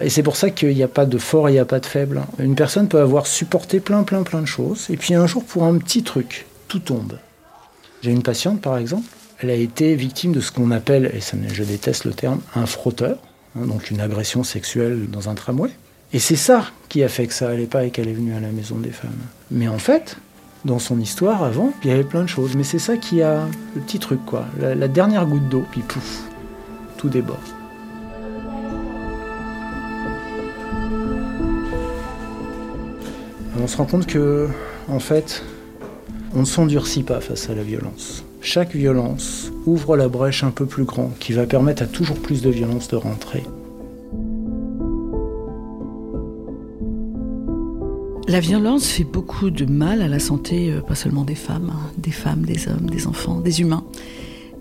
et 0.00 0.10
c'est 0.10 0.22
pour 0.22 0.36
ça 0.36 0.50
qu'il 0.50 0.74
n'y 0.74 0.82
a 0.82 0.88
pas 0.88 1.06
de 1.06 1.18
fort 1.18 1.48
et 1.48 1.52
il 1.52 1.54
n'y 1.54 1.60
a 1.60 1.64
pas 1.64 1.80
de 1.80 1.86
faible. 1.86 2.22
Une 2.38 2.54
personne 2.54 2.88
peut 2.88 3.00
avoir 3.00 3.26
supporté 3.26 3.80
plein, 3.80 4.02
plein, 4.02 4.22
plein 4.24 4.42
de 4.42 4.46
choses, 4.46 4.86
et 4.90 4.96
puis 4.96 5.14
un 5.14 5.26
jour, 5.26 5.42
pour 5.44 5.64
un 5.64 5.78
petit 5.78 6.02
truc, 6.02 6.46
tout 6.68 6.80
tombe. 6.80 7.18
J'ai 8.02 8.10
une 8.10 8.22
patiente, 8.22 8.60
par 8.60 8.76
exemple, 8.76 9.08
elle 9.40 9.50
a 9.50 9.54
été 9.54 9.94
victime 9.94 10.32
de 10.32 10.40
ce 10.40 10.52
qu'on 10.52 10.70
appelle, 10.70 11.10
et 11.14 11.20
ça, 11.20 11.36
je 11.50 11.64
déteste 11.64 12.04
le 12.04 12.12
terme, 12.12 12.40
un 12.54 12.66
frotteur, 12.66 13.18
hein, 13.56 13.66
donc 13.66 13.90
une 13.90 14.00
agression 14.00 14.44
sexuelle 14.44 15.06
dans 15.10 15.30
un 15.30 15.34
tramway. 15.34 15.70
Et 16.12 16.18
c'est 16.18 16.36
ça 16.36 16.66
qui 16.88 17.02
a 17.02 17.08
fait 17.08 17.26
que 17.26 17.32
ça 17.32 17.48
allait 17.48 17.66
pas 17.66 17.84
et 17.84 17.90
qu'elle 17.90 18.08
est 18.08 18.12
venue 18.12 18.34
à 18.34 18.40
la 18.40 18.50
maison 18.50 18.76
des 18.76 18.90
femmes. 18.90 19.10
Mais 19.50 19.66
en 19.66 19.78
fait, 19.78 20.18
dans 20.64 20.78
son 20.78 21.00
histoire 21.00 21.42
avant, 21.42 21.72
il 21.82 21.90
y 21.90 21.92
avait 21.92 22.04
plein 22.04 22.22
de 22.22 22.28
choses. 22.28 22.54
Mais 22.54 22.64
c'est 22.64 22.78
ça 22.78 22.96
qui 22.96 23.22
a 23.22 23.46
le 23.74 23.80
petit 23.80 23.98
truc, 23.98 24.24
quoi. 24.24 24.46
La, 24.60 24.74
la 24.74 24.88
dernière 24.88 25.26
goutte 25.26 25.48
d'eau, 25.48 25.64
puis 25.70 25.80
pouf, 25.80 26.22
tout 26.96 27.08
déborde. 27.08 27.40
On 33.66 33.68
se 33.68 33.78
rend 33.78 33.86
compte 33.86 34.06
que, 34.06 34.46
en 34.86 35.00
fait, 35.00 35.42
on 36.36 36.40
ne 36.40 36.44
s'endurcit 36.44 37.02
pas 37.02 37.20
face 37.20 37.50
à 37.50 37.54
la 37.56 37.64
violence. 37.64 38.24
Chaque 38.40 38.76
violence 38.76 39.50
ouvre 39.66 39.96
la 39.96 40.06
brèche 40.06 40.44
un 40.44 40.52
peu 40.52 40.66
plus 40.66 40.84
grand 40.84 41.10
qui 41.18 41.32
va 41.32 41.46
permettre 41.46 41.82
à 41.82 41.86
toujours 41.86 42.16
plus 42.16 42.42
de 42.42 42.50
violence 42.50 42.86
de 42.86 42.94
rentrer. 42.94 43.42
La 48.28 48.38
violence 48.38 48.86
fait 48.86 49.02
beaucoup 49.02 49.50
de 49.50 49.64
mal 49.64 50.00
à 50.00 50.06
la 50.06 50.20
santé, 50.20 50.70
euh, 50.70 50.80
pas 50.80 50.94
seulement 50.94 51.24
des 51.24 51.34
femmes, 51.34 51.72
hein, 51.74 51.90
des 51.98 52.12
femmes, 52.12 52.44
des 52.44 52.68
hommes, 52.68 52.88
des 52.88 53.08
enfants, 53.08 53.40
des 53.40 53.62
humains. 53.62 53.84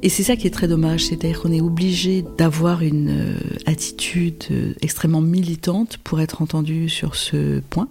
Et 0.01 0.09
c'est 0.09 0.23
ça 0.23 0.35
qui 0.35 0.47
est 0.47 0.51
très 0.51 0.67
dommage, 0.67 1.05
c'est-à-dire 1.05 1.43
qu'on 1.43 1.51
est 1.51 1.61
obligé 1.61 2.25
d'avoir 2.39 2.81
une 2.81 3.09
euh, 3.09 3.37
attitude 3.67 4.45
euh, 4.49 4.73
extrêmement 4.81 5.21
militante 5.21 5.99
pour 6.03 6.21
être 6.21 6.41
entendu 6.41 6.89
sur 6.89 7.13
ce 7.13 7.59
point. 7.69 7.87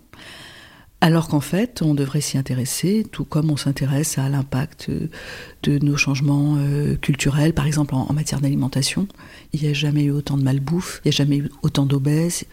Alors 1.04 1.28
qu'en 1.28 1.42
fait, 1.42 1.82
on 1.82 1.92
devrait 1.92 2.22
s'y 2.22 2.38
intéresser, 2.38 3.04
tout 3.12 3.26
comme 3.26 3.50
on 3.50 3.58
s'intéresse 3.58 4.16
à 4.16 4.30
l'impact 4.30 4.90
de 5.62 5.78
nos 5.80 5.98
changements 5.98 6.56
culturels, 7.02 7.52
par 7.52 7.66
exemple 7.66 7.94
en, 7.94 8.10
matière 8.14 8.40
d'alimentation. 8.40 9.06
Il 9.52 9.60
n'y 9.60 9.68
a 9.68 9.74
jamais 9.74 10.04
eu 10.04 10.12
autant 10.12 10.38
de 10.38 10.42
malbouffe, 10.42 11.02
il 11.04 11.08
n'y 11.08 11.14
a 11.14 11.18
jamais 11.18 11.36
eu 11.36 11.50
autant 11.60 11.84
d'obèses. 11.84 12.44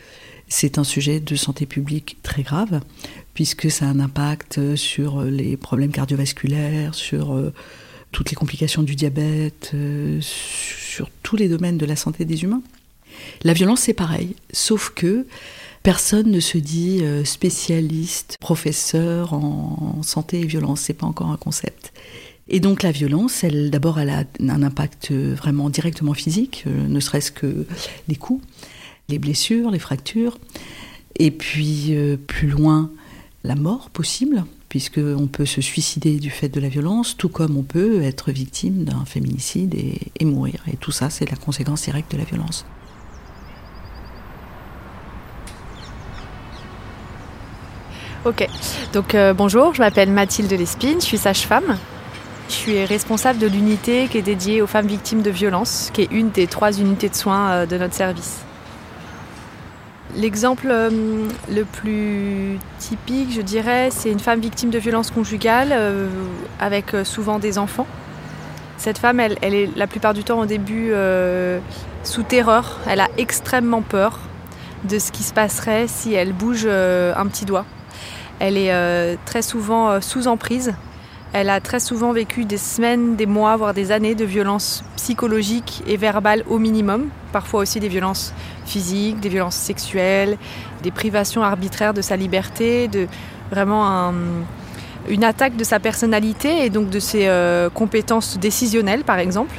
C'est 0.50 0.77
un 0.77 0.84
sujet 0.84 1.22
de 1.22 1.34
santé 1.38 1.65
publique 1.65 2.17
très 2.24 2.43
grave, 2.43 2.81
puisque 3.34 3.72
ça 3.72 3.86
a 3.86 3.88
un 3.88 4.01
impact 4.01 4.75
sur 4.75 5.22
les 5.24 5.55
problèmes 5.55 5.93
cardiovasculaires, 5.93 6.93
sur 6.93 7.31
euh, 7.34 7.53
toutes 8.12 8.31
les 8.31 8.36
complications 8.36 8.84
du 8.84 8.96
diabète, 8.96 9.72
euh, 9.75 10.20
sur 10.20 11.10
tous 11.24 11.38
les 11.38 11.48
domaines 11.48 11.77
de 11.77 11.86
la 11.86 11.96
santé 11.96 12.25
des 12.25 12.43
humains. 12.43 12.63
La 13.46 13.53
violence, 13.53 13.79
c'est 13.79 13.93
pareil, 13.93 14.36
sauf 14.51 14.89
que 14.93 15.25
personne 15.84 16.32
ne 16.32 16.40
se 16.40 16.58
dit 16.58 17.00
euh, 17.02 17.26
spécialiste, 17.26 18.38
professeur 18.40 19.34
en 19.34 20.02
santé 20.04 20.42
et 20.42 20.46
violence, 20.46 20.82
c'est 20.82 20.94
pas 20.94 21.08
encore 21.08 21.32
un 21.32 21.38
concept. 21.38 21.94
Et 22.48 22.60
donc 22.60 22.84
la 22.84 22.92
violence, 22.92 23.44
elle 23.44 23.72
d'abord, 23.72 24.00
elle 24.00 24.10
a 24.10 24.24
un 24.40 24.64
impact 24.64 25.12
vraiment 25.12 25.70
directement 25.70 26.14
physique, 26.14 26.66
ne 26.66 27.00
serait-ce 27.00 27.32
que 27.32 27.66
les 28.08 28.16
coups 28.16 28.42
les 29.12 29.20
blessures, 29.20 29.70
les 29.70 29.80
fractures, 29.80 30.40
et 31.20 31.30
puis 31.30 31.90
euh, 31.92 32.18
plus 32.18 32.48
loin, 32.48 32.90
la 33.44 33.56
mort 33.56 33.90
possible, 33.90 34.46
puisqu'on 34.70 35.28
peut 35.28 35.46
se 35.46 35.62
suicider 35.62 36.18
du 36.18 36.30
fait 36.30 36.50
de 36.50 36.60
la 36.60 36.70
violence, 36.70 37.18
tout 37.18 37.30
comme 37.30 37.58
on 37.58 37.64
peut 37.64 38.02
être 38.02 38.32
victime 38.32 38.86
d'un 38.86 39.06
féminicide 39.06 39.76
et, 39.76 40.26
mourir. 40.26 40.64
Et 40.72 40.78
tout 40.78 40.92
ça, 40.92 41.10
c'est 41.10 41.30
la 41.30 41.36
conséquence 41.36 41.84
directe 41.84 42.12
de 42.12 42.18
la 42.18 42.24
violence. 42.24 42.66
Ok, 48.24 48.48
donc 48.94 49.16
euh, 49.16 49.34
bonjour, 49.34 49.74
je 49.74 49.82
m'appelle 49.82 50.12
Mathilde 50.12 50.51
Lespine, 50.51 51.01
je 51.01 51.06
suis 51.06 51.18
sage-femme. 51.18 51.75
Je 52.50 52.54
suis 52.54 52.86
responsable 52.86 53.40
de 53.40 53.48
l'unité 53.48 54.08
qui 54.10 54.20
est 54.20 54.22
dédiée 54.22 54.62
aux 54.62 54.68
femmes 54.68 54.86
victimes 54.86 55.24
de 55.24 55.32
violences, 55.32 55.90
qui 55.92 56.04
est 56.04 56.12
une 56.12 56.30
des 56.30 56.46
trois 56.46 56.72
unités 56.80 57.10
de 57.10 57.16
soins 57.16 57.50
euh, 57.50 57.66
de 57.66 57.80
notre 57.80 57.96
service. 57.96 58.42
L'exemple 60.16 60.68
euh, 60.70 60.92
le 61.50 61.66
plus 61.66 62.60
typique, 62.78 63.34
je 63.34 63.42
dirais, 63.42 63.90
c'est 63.90 64.12
une 64.12 64.20
femme 64.20 64.40
victime 64.40 64.70
de 64.70 64.78
violences 64.78 65.10
conjugales 65.10 65.75
avec 66.60 66.92
souvent 67.04 67.40
des 67.40 67.58
enfants. 67.58 67.88
Cette 68.78 69.00
femme, 69.00 69.20
elle, 69.20 69.38
est 69.42 69.75
la 69.75 69.88
plupart 69.88 70.13
du 70.13 70.24
temps 70.24 70.40
au 70.40 70.46
début 70.46 70.94
sous 72.04 72.22
terreur. 72.22 72.78
Elle 72.88 73.00
a 73.00 73.10
extrêmement 73.18 73.82
peur 73.82 74.20
de 74.84 75.00
ce 75.00 75.12
qui 75.12 75.24
se 75.24 75.34
passerait 75.34 75.88
si 75.88 76.13
elle 76.13 76.34
bouge 76.34 76.68
un 76.68 77.25
petit 77.28 77.46
doigt. 77.46 77.66
Elle 78.43 78.57
est 78.57 79.17
très 79.25 79.43
souvent 79.43 80.01
sous 80.01 80.27
emprise. 80.27 80.74
Elle 81.31 81.50
a 81.50 81.62
très 81.62 81.79
souvent 81.79 82.12
vécu 82.12 82.43
des 82.43 82.57
semaines, 82.57 83.15
des 83.15 83.27
mois, 83.27 83.55
voire 83.55 83.75
des 83.75 83.91
années 83.91 84.15
de 84.15 84.25
violences 84.25 84.83
psychologiques 84.98 85.83
et 85.86 85.95
verbales 85.95 86.43
au 86.50 86.57
minimum, 86.57 87.10
parfois 87.31 87.62
aussi 87.62 87.79
des 87.79 87.88
violences 87.88 88.33
physiques, 88.65 89.19
des 89.19 89.29
violences 89.29 89.55
sexuelles, 89.55 90.38
des 90.81 90.89
privations 90.91 91.43
arbitraires 91.43 91.93
de 91.93 92.01
sa 92.01 92.17
liberté, 92.17 92.88
de 92.88 93.07
vraiment 93.51 94.12
une 95.10 95.24
attaque 95.24 95.55
de 95.55 95.63
sa 95.63 95.79
personnalité 95.79 96.65
et 96.65 96.69
donc 96.69 96.89
de 96.89 97.00
ses 97.00 97.27
euh, 97.27 97.69
compétences 97.69 98.38
décisionnelles 98.38 99.03
par 99.03 99.19
exemple. 99.19 99.55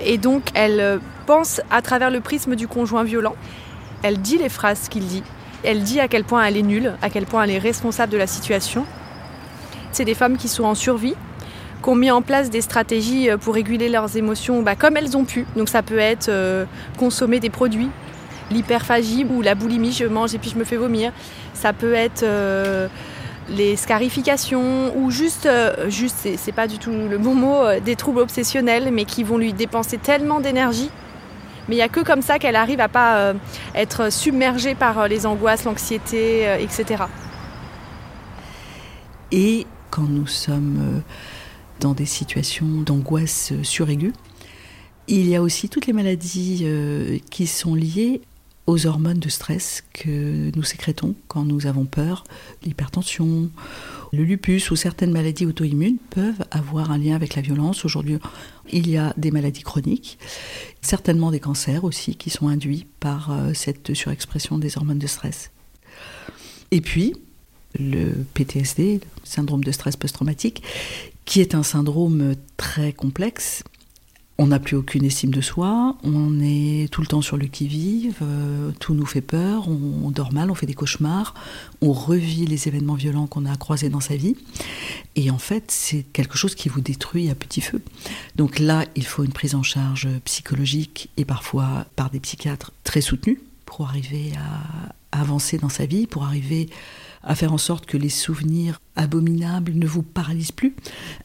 Et 0.00 0.18
donc 0.18 0.50
elle 0.54 0.80
euh, 0.80 0.98
pense 1.26 1.60
à 1.70 1.82
travers 1.82 2.10
le 2.10 2.20
prisme 2.20 2.54
du 2.56 2.68
conjoint 2.68 3.04
violent. 3.04 3.34
Elle 4.02 4.18
dit 4.18 4.38
les 4.38 4.48
phrases 4.48 4.88
qu'il 4.88 5.06
dit. 5.06 5.22
Elle 5.66 5.82
dit 5.82 6.00
à 6.00 6.08
quel 6.08 6.24
point 6.24 6.44
elle 6.44 6.56
est 6.56 6.62
nulle, 6.62 6.94
à 7.02 7.10
quel 7.10 7.26
point 7.26 7.42
elle 7.42 7.50
est 7.50 7.58
responsable 7.58 8.12
de 8.12 8.16
la 8.16 8.26
situation. 8.26 8.86
C'est 9.92 10.06
des 10.06 10.14
femmes 10.14 10.38
qui 10.38 10.48
sont 10.48 10.64
en 10.64 10.74
survie, 10.74 11.14
qui 11.82 11.88
ont 11.90 11.94
mis 11.94 12.10
en 12.10 12.22
place 12.22 12.48
des 12.48 12.62
stratégies 12.62 13.28
euh, 13.28 13.36
pour 13.36 13.54
réguler 13.54 13.90
leurs 13.90 14.16
émotions 14.16 14.62
bah, 14.62 14.76
comme 14.76 14.96
elles 14.96 15.16
ont 15.16 15.24
pu. 15.24 15.44
Donc 15.56 15.68
ça 15.68 15.82
peut 15.82 15.98
être 15.98 16.30
consommer 16.96 17.40
des 17.40 17.50
produits 17.50 17.90
l'hyperphagie 18.50 19.26
ou 19.28 19.42
la 19.42 19.54
boulimie, 19.54 19.92
je 19.92 20.04
mange 20.04 20.34
et 20.34 20.38
puis 20.38 20.50
je 20.50 20.58
me 20.58 20.64
fais 20.64 20.76
vomir. 20.76 21.12
Ça 21.54 21.72
peut 21.72 21.94
être 21.94 22.22
euh, 22.22 22.88
les 23.48 23.76
scarifications 23.76 24.96
ou 24.96 25.10
juste, 25.10 25.46
euh, 25.46 25.88
juste 25.88 26.28
c'est 26.36 26.52
pas 26.52 26.66
du 26.66 26.78
tout 26.78 26.90
le 26.90 27.18
bon 27.18 27.34
mot, 27.34 27.56
euh, 27.56 27.80
des 27.80 27.96
troubles 27.96 28.20
obsessionnels, 28.20 28.90
mais 28.92 29.04
qui 29.04 29.24
vont 29.24 29.38
lui 29.38 29.52
dépenser 29.52 29.98
tellement 29.98 30.40
d'énergie. 30.40 30.90
Mais 31.68 31.74
il 31.74 31.78
n'y 31.78 31.82
a 31.82 31.88
que 31.88 32.00
comme 32.00 32.22
ça 32.22 32.38
qu'elle 32.38 32.56
arrive 32.56 32.80
à 32.80 32.88
pas 32.88 33.34
être 33.74 34.12
submergée 34.12 34.74
par 34.74 35.08
les 35.08 35.26
angoisses, 35.26 35.64
l'anxiété, 35.64 36.46
etc. 36.60 37.04
Et 39.32 39.66
quand 39.90 40.08
nous 40.08 40.26
sommes 40.26 41.02
dans 41.80 41.92
des 41.92 42.06
situations 42.06 42.66
d'angoisse 42.66 43.52
suraiguë, 43.62 44.12
il 45.08 45.28
y 45.28 45.36
a 45.36 45.42
aussi 45.42 45.68
toutes 45.68 45.86
les 45.86 45.92
maladies 45.92 46.66
qui 47.30 47.46
sont 47.46 47.74
liées 47.74 48.22
aux 48.66 48.86
hormones 48.86 49.20
de 49.20 49.28
stress 49.28 49.84
que 49.92 50.50
nous 50.56 50.62
sécrétons 50.64 51.14
quand 51.28 51.44
nous 51.44 51.66
avons 51.66 51.84
peur. 51.84 52.24
L'hypertension, 52.64 53.48
le 54.12 54.24
lupus 54.24 54.70
ou 54.70 54.76
certaines 54.76 55.12
maladies 55.12 55.46
auto-immunes 55.46 55.98
peuvent 56.10 56.44
avoir 56.50 56.90
un 56.90 56.98
lien 56.98 57.14
avec 57.14 57.34
la 57.34 57.42
violence. 57.42 57.84
Aujourd'hui, 57.84 58.18
il 58.72 58.88
y 58.88 58.96
a 58.96 59.12
des 59.16 59.30
maladies 59.30 59.62
chroniques, 59.62 60.18
certainement 60.80 61.30
des 61.30 61.40
cancers 61.40 61.84
aussi 61.84 62.16
qui 62.16 62.30
sont 62.30 62.48
induits 62.48 62.86
par 63.00 63.30
euh, 63.30 63.52
cette 63.54 63.94
surexpression 63.94 64.58
des 64.58 64.76
hormones 64.76 64.98
de 64.98 65.06
stress. 65.06 65.50
Et 66.70 66.80
puis, 66.80 67.14
le 67.78 68.24
PTSD, 68.34 68.94
le 68.94 69.00
syndrome 69.24 69.62
de 69.62 69.72
stress 69.72 69.96
post-traumatique, 69.96 70.62
qui 71.24 71.40
est 71.40 71.54
un 71.54 71.62
syndrome 71.62 72.34
très 72.56 72.92
complexe 72.92 73.62
on 74.38 74.48
n'a 74.48 74.58
plus 74.58 74.76
aucune 74.76 75.04
estime 75.04 75.30
de 75.30 75.40
soi, 75.40 75.96
on 76.02 76.40
est 76.40 76.92
tout 76.92 77.00
le 77.00 77.06
temps 77.06 77.22
sur 77.22 77.38
le 77.38 77.46
qui-vive, 77.46 78.16
euh, 78.20 78.70
tout 78.80 78.92
nous 78.92 79.06
fait 79.06 79.22
peur, 79.22 79.68
on, 79.68 80.10
dort 80.10 80.32
mal, 80.32 80.50
on 80.50 80.54
fait 80.54 80.66
des 80.66 80.74
cauchemars, 80.74 81.34
on 81.80 81.92
revit 81.92 82.44
les 82.44 82.68
événements 82.68 82.94
violents 82.94 83.26
qu'on 83.26 83.46
a 83.46 83.56
croisés 83.56 83.88
dans 83.88 84.00
sa 84.00 84.16
vie. 84.16 84.36
Et 85.14 85.30
en 85.30 85.38
fait, 85.38 85.70
c'est 85.70 86.02
quelque 86.02 86.36
chose 86.36 86.54
qui 86.54 86.68
vous 86.68 86.82
détruit 86.82 87.30
à 87.30 87.34
petit 87.34 87.62
feu. 87.62 87.80
Donc 88.34 88.58
là, 88.58 88.84
il 88.94 89.06
faut 89.06 89.24
une 89.24 89.32
prise 89.32 89.54
en 89.54 89.62
charge 89.62 90.08
psychologique 90.24 91.08
et 91.16 91.24
parfois 91.24 91.86
par 91.96 92.10
des 92.10 92.20
psychiatres 92.20 92.72
très 92.84 93.00
soutenus 93.00 93.38
pour 93.64 93.86
arriver 93.86 94.32
à 95.12 95.18
avancer 95.18 95.56
dans 95.56 95.70
sa 95.70 95.86
vie, 95.86 96.06
pour 96.06 96.24
arriver 96.24 96.68
faire 97.34 97.52
en 97.52 97.58
sorte 97.58 97.86
que 97.86 97.96
les 97.96 98.08
souvenirs 98.08 98.80
abominables 98.94 99.72
ne 99.74 99.86
vous 99.86 100.02
paralysent 100.02 100.52
plus, 100.52 100.74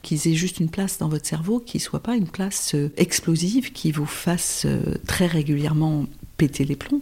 qu'ils 0.01 0.27
aient 0.27 0.35
juste 0.35 0.59
une 0.59 0.69
place 0.69 0.97
dans 0.97 1.09
votre 1.09 1.25
cerveau, 1.25 1.59
qui 1.59 1.77
ne 1.77 1.81
soit 1.81 2.01
pas 2.01 2.15
une 2.15 2.27
place 2.27 2.75
euh, 2.75 2.91
explosive, 2.97 3.71
qui 3.71 3.91
vous 3.91 4.05
fasse 4.05 4.63
euh, 4.65 4.95
très 5.07 5.27
régulièrement 5.27 6.05
péter 6.37 6.65
les 6.65 6.75
plombs. 6.75 7.01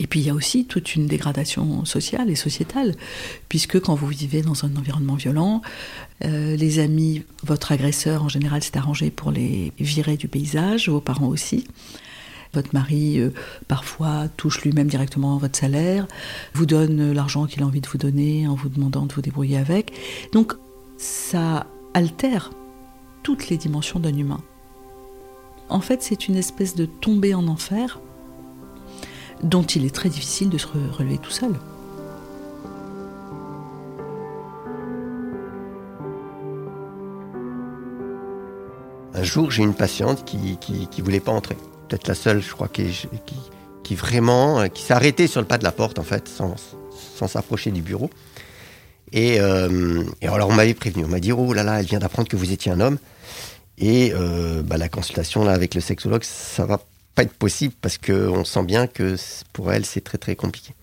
Et 0.00 0.06
puis 0.06 0.20
il 0.20 0.26
y 0.26 0.30
a 0.30 0.34
aussi 0.34 0.64
toute 0.64 0.96
une 0.96 1.06
dégradation 1.06 1.84
sociale 1.84 2.28
et 2.28 2.34
sociétale, 2.34 2.96
puisque 3.48 3.80
quand 3.80 3.94
vous 3.94 4.08
vivez 4.08 4.42
dans 4.42 4.64
un 4.64 4.74
environnement 4.76 5.14
violent, 5.14 5.62
euh, 6.24 6.56
les 6.56 6.80
amis, 6.80 7.22
votre 7.44 7.70
agresseur 7.70 8.24
en 8.24 8.28
général 8.28 8.62
s'est 8.62 8.76
arrangé 8.76 9.10
pour 9.10 9.30
les 9.30 9.72
virer 9.78 10.16
du 10.16 10.26
paysage, 10.26 10.88
vos 10.88 11.00
parents 11.00 11.28
aussi. 11.28 11.64
Votre 12.54 12.72
mari, 12.72 13.18
euh, 13.18 13.30
parfois, 13.66 14.28
touche 14.36 14.62
lui-même 14.62 14.86
directement 14.86 15.36
votre 15.38 15.58
salaire, 15.58 16.06
vous 16.54 16.66
donne 16.66 17.12
l'argent 17.12 17.46
qu'il 17.46 17.62
a 17.62 17.66
envie 17.66 17.80
de 17.80 17.88
vous 17.88 17.98
donner 17.98 18.46
en 18.46 18.54
vous 18.54 18.68
demandant 18.68 19.06
de 19.06 19.12
vous 19.12 19.22
débrouiller 19.22 19.58
avec. 19.58 19.92
Donc, 20.32 20.54
ça 20.96 21.66
altère 21.94 22.50
toutes 23.24 23.48
les 23.48 23.56
dimensions 23.56 23.98
d'un 23.98 24.16
humain. 24.16 24.40
En 25.68 25.80
fait, 25.80 26.02
c'est 26.02 26.28
une 26.28 26.36
espèce 26.36 26.76
de 26.76 26.86
tombée 26.86 27.34
en 27.34 27.48
enfer 27.48 28.00
dont 29.42 29.62
il 29.62 29.84
est 29.84 29.94
très 29.94 30.08
difficile 30.08 30.48
de 30.50 30.58
se 30.58 30.66
relever 30.66 31.18
tout 31.18 31.30
seul. 31.30 31.54
Un 39.14 39.22
jour, 39.22 39.50
j'ai 39.50 39.62
une 39.62 39.74
patiente 39.74 40.24
qui 40.24 40.58
ne 40.70 41.02
voulait 41.02 41.20
pas 41.20 41.32
entrer 41.32 41.56
peut-être 41.94 42.08
la 42.08 42.14
seule, 42.16 42.42
je 42.42 42.50
crois, 42.50 42.66
qui, 42.66 43.06
qui, 43.84 43.94
vraiment, 43.94 44.60
euh, 44.60 44.66
qui 44.66 44.82
s'est 44.82 44.94
arrêtée 44.94 45.28
sur 45.28 45.40
le 45.40 45.46
pas 45.46 45.58
de 45.58 45.64
la 45.64 45.70
porte, 45.70 46.00
en 46.00 46.02
fait, 46.02 46.28
sans, 46.28 46.56
s'approcher 47.28 47.70
du 47.70 47.82
bureau. 47.82 48.10
Et, 49.12 49.40
euh, 49.40 50.02
et 50.20 50.26
alors 50.26 50.48
on 50.48 50.54
m'avait 50.54 50.74
prévenu, 50.74 51.04
on 51.04 51.08
m'a 51.08 51.20
dit 51.20 51.30
oh 51.30 51.52
là 51.52 51.62
là, 51.62 51.78
elle 51.78 51.86
vient 51.86 52.00
d'apprendre 52.00 52.28
que 52.28 52.36
vous 52.36 52.50
étiez 52.50 52.72
un 52.72 52.80
homme. 52.80 52.98
Et 53.78 54.12
euh, 54.12 54.62
bah, 54.62 54.76
la 54.76 54.88
consultation 54.88 55.44
là 55.44 55.52
avec 55.52 55.74
le 55.74 55.80
sexologue, 55.80 56.24
ça 56.24 56.66
va 56.66 56.80
pas 57.14 57.22
être 57.22 57.32
possible 57.32 57.74
parce 57.80 57.96
que 57.96 58.28
on 58.28 58.44
sent 58.44 58.64
bien 58.64 58.88
que 58.88 59.16
pour 59.52 59.72
elle 59.72 59.86
c'est 59.86 60.00
très 60.00 60.18
très 60.18 60.34
compliqué. 60.34 60.74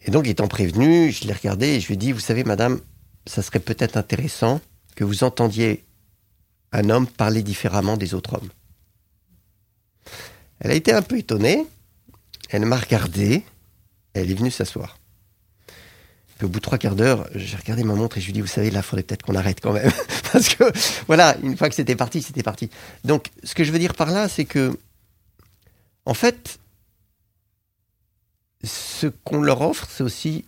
Et 0.00 0.10
donc 0.10 0.26
étant 0.26 0.48
prévenu, 0.48 1.12
je 1.12 1.26
l'ai 1.26 1.34
regardé 1.34 1.66
et 1.66 1.80
je 1.80 1.88
lui 1.88 1.94
ai 1.94 1.98
dit 1.98 2.12
vous 2.12 2.20
savez 2.20 2.42
madame, 2.42 2.80
ça 3.26 3.42
serait 3.42 3.60
peut-être 3.60 3.98
intéressant 3.98 4.60
que 4.94 5.04
vous 5.04 5.24
entendiez 5.24 5.84
un 6.72 6.88
homme 6.88 7.06
parler 7.06 7.42
différemment 7.42 7.98
des 7.98 8.14
autres 8.14 8.34
hommes. 8.34 8.48
Elle 10.60 10.70
a 10.70 10.74
été 10.74 10.92
un 10.92 11.02
peu 11.02 11.18
étonnée, 11.18 11.66
elle 12.50 12.64
m'a 12.64 12.76
regardé, 12.76 13.44
elle 14.14 14.30
est 14.30 14.34
venue 14.34 14.50
s'asseoir. 14.50 14.98
Au 16.42 16.48
bout 16.48 16.58
de 16.58 16.64
trois 16.64 16.76
quarts 16.76 16.96
d'heure, 16.96 17.28
j'ai 17.34 17.56
regardé 17.56 17.82
ma 17.82 17.94
montre 17.94 18.18
et 18.18 18.20
je 18.20 18.26
lui 18.26 18.30
ai 18.30 18.34
dit, 18.34 18.40
vous 18.42 18.46
savez, 18.46 18.70
là, 18.70 18.80
il 18.80 18.82
faudrait 18.82 19.02
peut-être 19.02 19.22
qu'on 19.22 19.34
arrête 19.34 19.60
quand 19.60 19.72
même. 19.72 19.90
Parce 20.32 20.50
que, 20.50 20.64
voilà, 21.06 21.36
une 21.42 21.56
fois 21.56 21.68
que 21.70 21.74
c'était 21.74 21.96
parti, 21.96 22.20
c'était 22.20 22.42
parti. 22.42 22.68
Donc, 23.04 23.30
ce 23.42 23.54
que 23.54 23.64
je 23.64 23.72
veux 23.72 23.78
dire 23.78 23.94
par 23.94 24.10
là, 24.10 24.28
c'est 24.28 24.44
que, 24.44 24.78
en 26.04 26.12
fait, 26.12 26.58
ce 28.62 29.06
qu'on 29.06 29.40
leur 29.40 29.62
offre, 29.62 29.88
c'est 29.90 30.02
aussi 30.02 30.44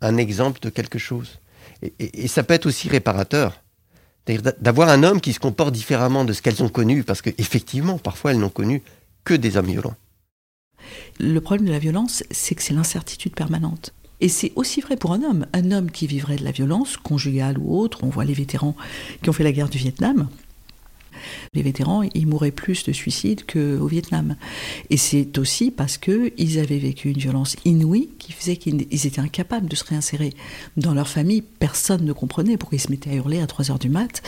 un 0.00 0.16
exemple 0.16 0.60
de 0.60 0.70
quelque 0.70 0.98
chose. 0.98 1.40
Et, 1.82 2.24
et 2.24 2.28
ça 2.28 2.42
peut 2.42 2.54
être 2.54 2.66
aussi 2.66 2.88
réparateur. 2.88 3.62
C'est-à-dire 4.28 4.52
d'avoir 4.60 4.90
un 4.90 5.02
homme 5.04 5.20
qui 5.22 5.32
se 5.32 5.40
comporte 5.40 5.72
différemment 5.72 6.24
de 6.26 6.34
ce 6.34 6.42
qu'elles 6.42 6.62
ont 6.62 6.68
connu, 6.68 7.02
parce 7.02 7.22
qu'effectivement, 7.22 7.96
parfois, 7.96 8.32
elles 8.32 8.38
n'ont 8.38 8.50
connu 8.50 8.82
que 9.24 9.32
des 9.32 9.56
hommes 9.56 9.66
violents. 9.66 9.94
Le 11.18 11.40
problème 11.40 11.66
de 11.66 11.72
la 11.72 11.78
violence, 11.78 12.22
c'est 12.30 12.54
que 12.54 12.62
c'est 12.62 12.74
l'incertitude 12.74 13.34
permanente. 13.34 13.94
Et 14.20 14.28
c'est 14.28 14.52
aussi 14.54 14.80
vrai 14.80 14.96
pour 14.96 15.12
un 15.12 15.22
homme. 15.22 15.46
Un 15.54 15.70
homme 15.70 15.90
qui 15.90 16.06
vivrait 16.06 16.36
de 16.36 16.44
la 16.44 16.50
violence, 16.50 16.98
conjugale 16.98 17.56
ou 17.58 17.78
autre, 17.78 18.00
on 18.02 18.08
voit 18.08 18.24
les 18.24 18.34
vétérans 18.34 18.76
qui 19.22 19.30
ont 19.30 19.32
fait 19.32 19.44
la 19.44 19.52
guerre 19.52 19.68
du 19.70 19.78
Vietnam. 19.78 20.28
Les 21.54 21.62
vétérans, 21.62 22.02
ils 22.02 22.26
mouraient 22.26 22.50
plus 22.50 22.84
de 22.84 22.92
suicide 22.92 23.42
qu'au 23.50 23.86
Vietnam. 23.86 24.36
Et 24.90 24.96
c'est 24.96 25.38
aussi 25.38 25.70
parce 25.70 25.98
qu'ils 25.98 26.58
avaient 26.58 26.78
vécu 26.78 27.10
une 27.10 27.18
violence 27.18 27.56
inouïe 27.64 28.10
qui 28.18 28.32
faisait 28.32 28.56
qu'ils 28.56 29.06
étaient 29.06 29.20
incapables 29.20 29.68
de 29.68 29.76
se 29.76 29.84
réinsérer 29.84 30.32
dans 30.76 30.94
leur 30.94 31.08
famille. 31.08 31.42
Personne 31.42 32.04
ne 32.04 32.12
comprenait 32.12 32.56
pourquoi 32.56 32.76
ils 32.76 32.80
se 32.80 32.90
mettaient 32.90 33.10
à 33.10 33.14
hurler 33.14 33.40
à 33.40 33.46
3 33.46 33.70
heures 33.70 33.78
du 33.78 33.88
mat. 33.88 34.22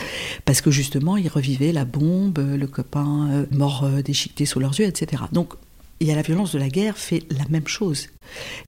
Parce 0.45 0.61
que 0.61 0.71
justement, 0.71 1.17
ils 1.17 1.29
revivaient 1.29 1.71
la 1.71 1.85
bombe, 1.85 2.39
le 2.39 2.67
copain 2.67 3.29
euh, 3.31 3.45
mort 3.51 3.83
euh, 3.83 4.01
déchiqueté 4.01 4.45
sous 4.45 4.59
leurs 4.59 4.79
yeux, 4.79 4.85
etc. 4.85 5.23
Donc 5.31 5.53
il 6.01 6.07
y 6.07 6.11
a 6.11 6.15
la 6.15 6.23
violence 6.23 6.51
de 6.51 6.57
la 6.57 6.67
guerre 6.67 6.97
fait 6.97 7.23
la 7.29 7.45
même 7.49 7.67
chose. 7.67 8.07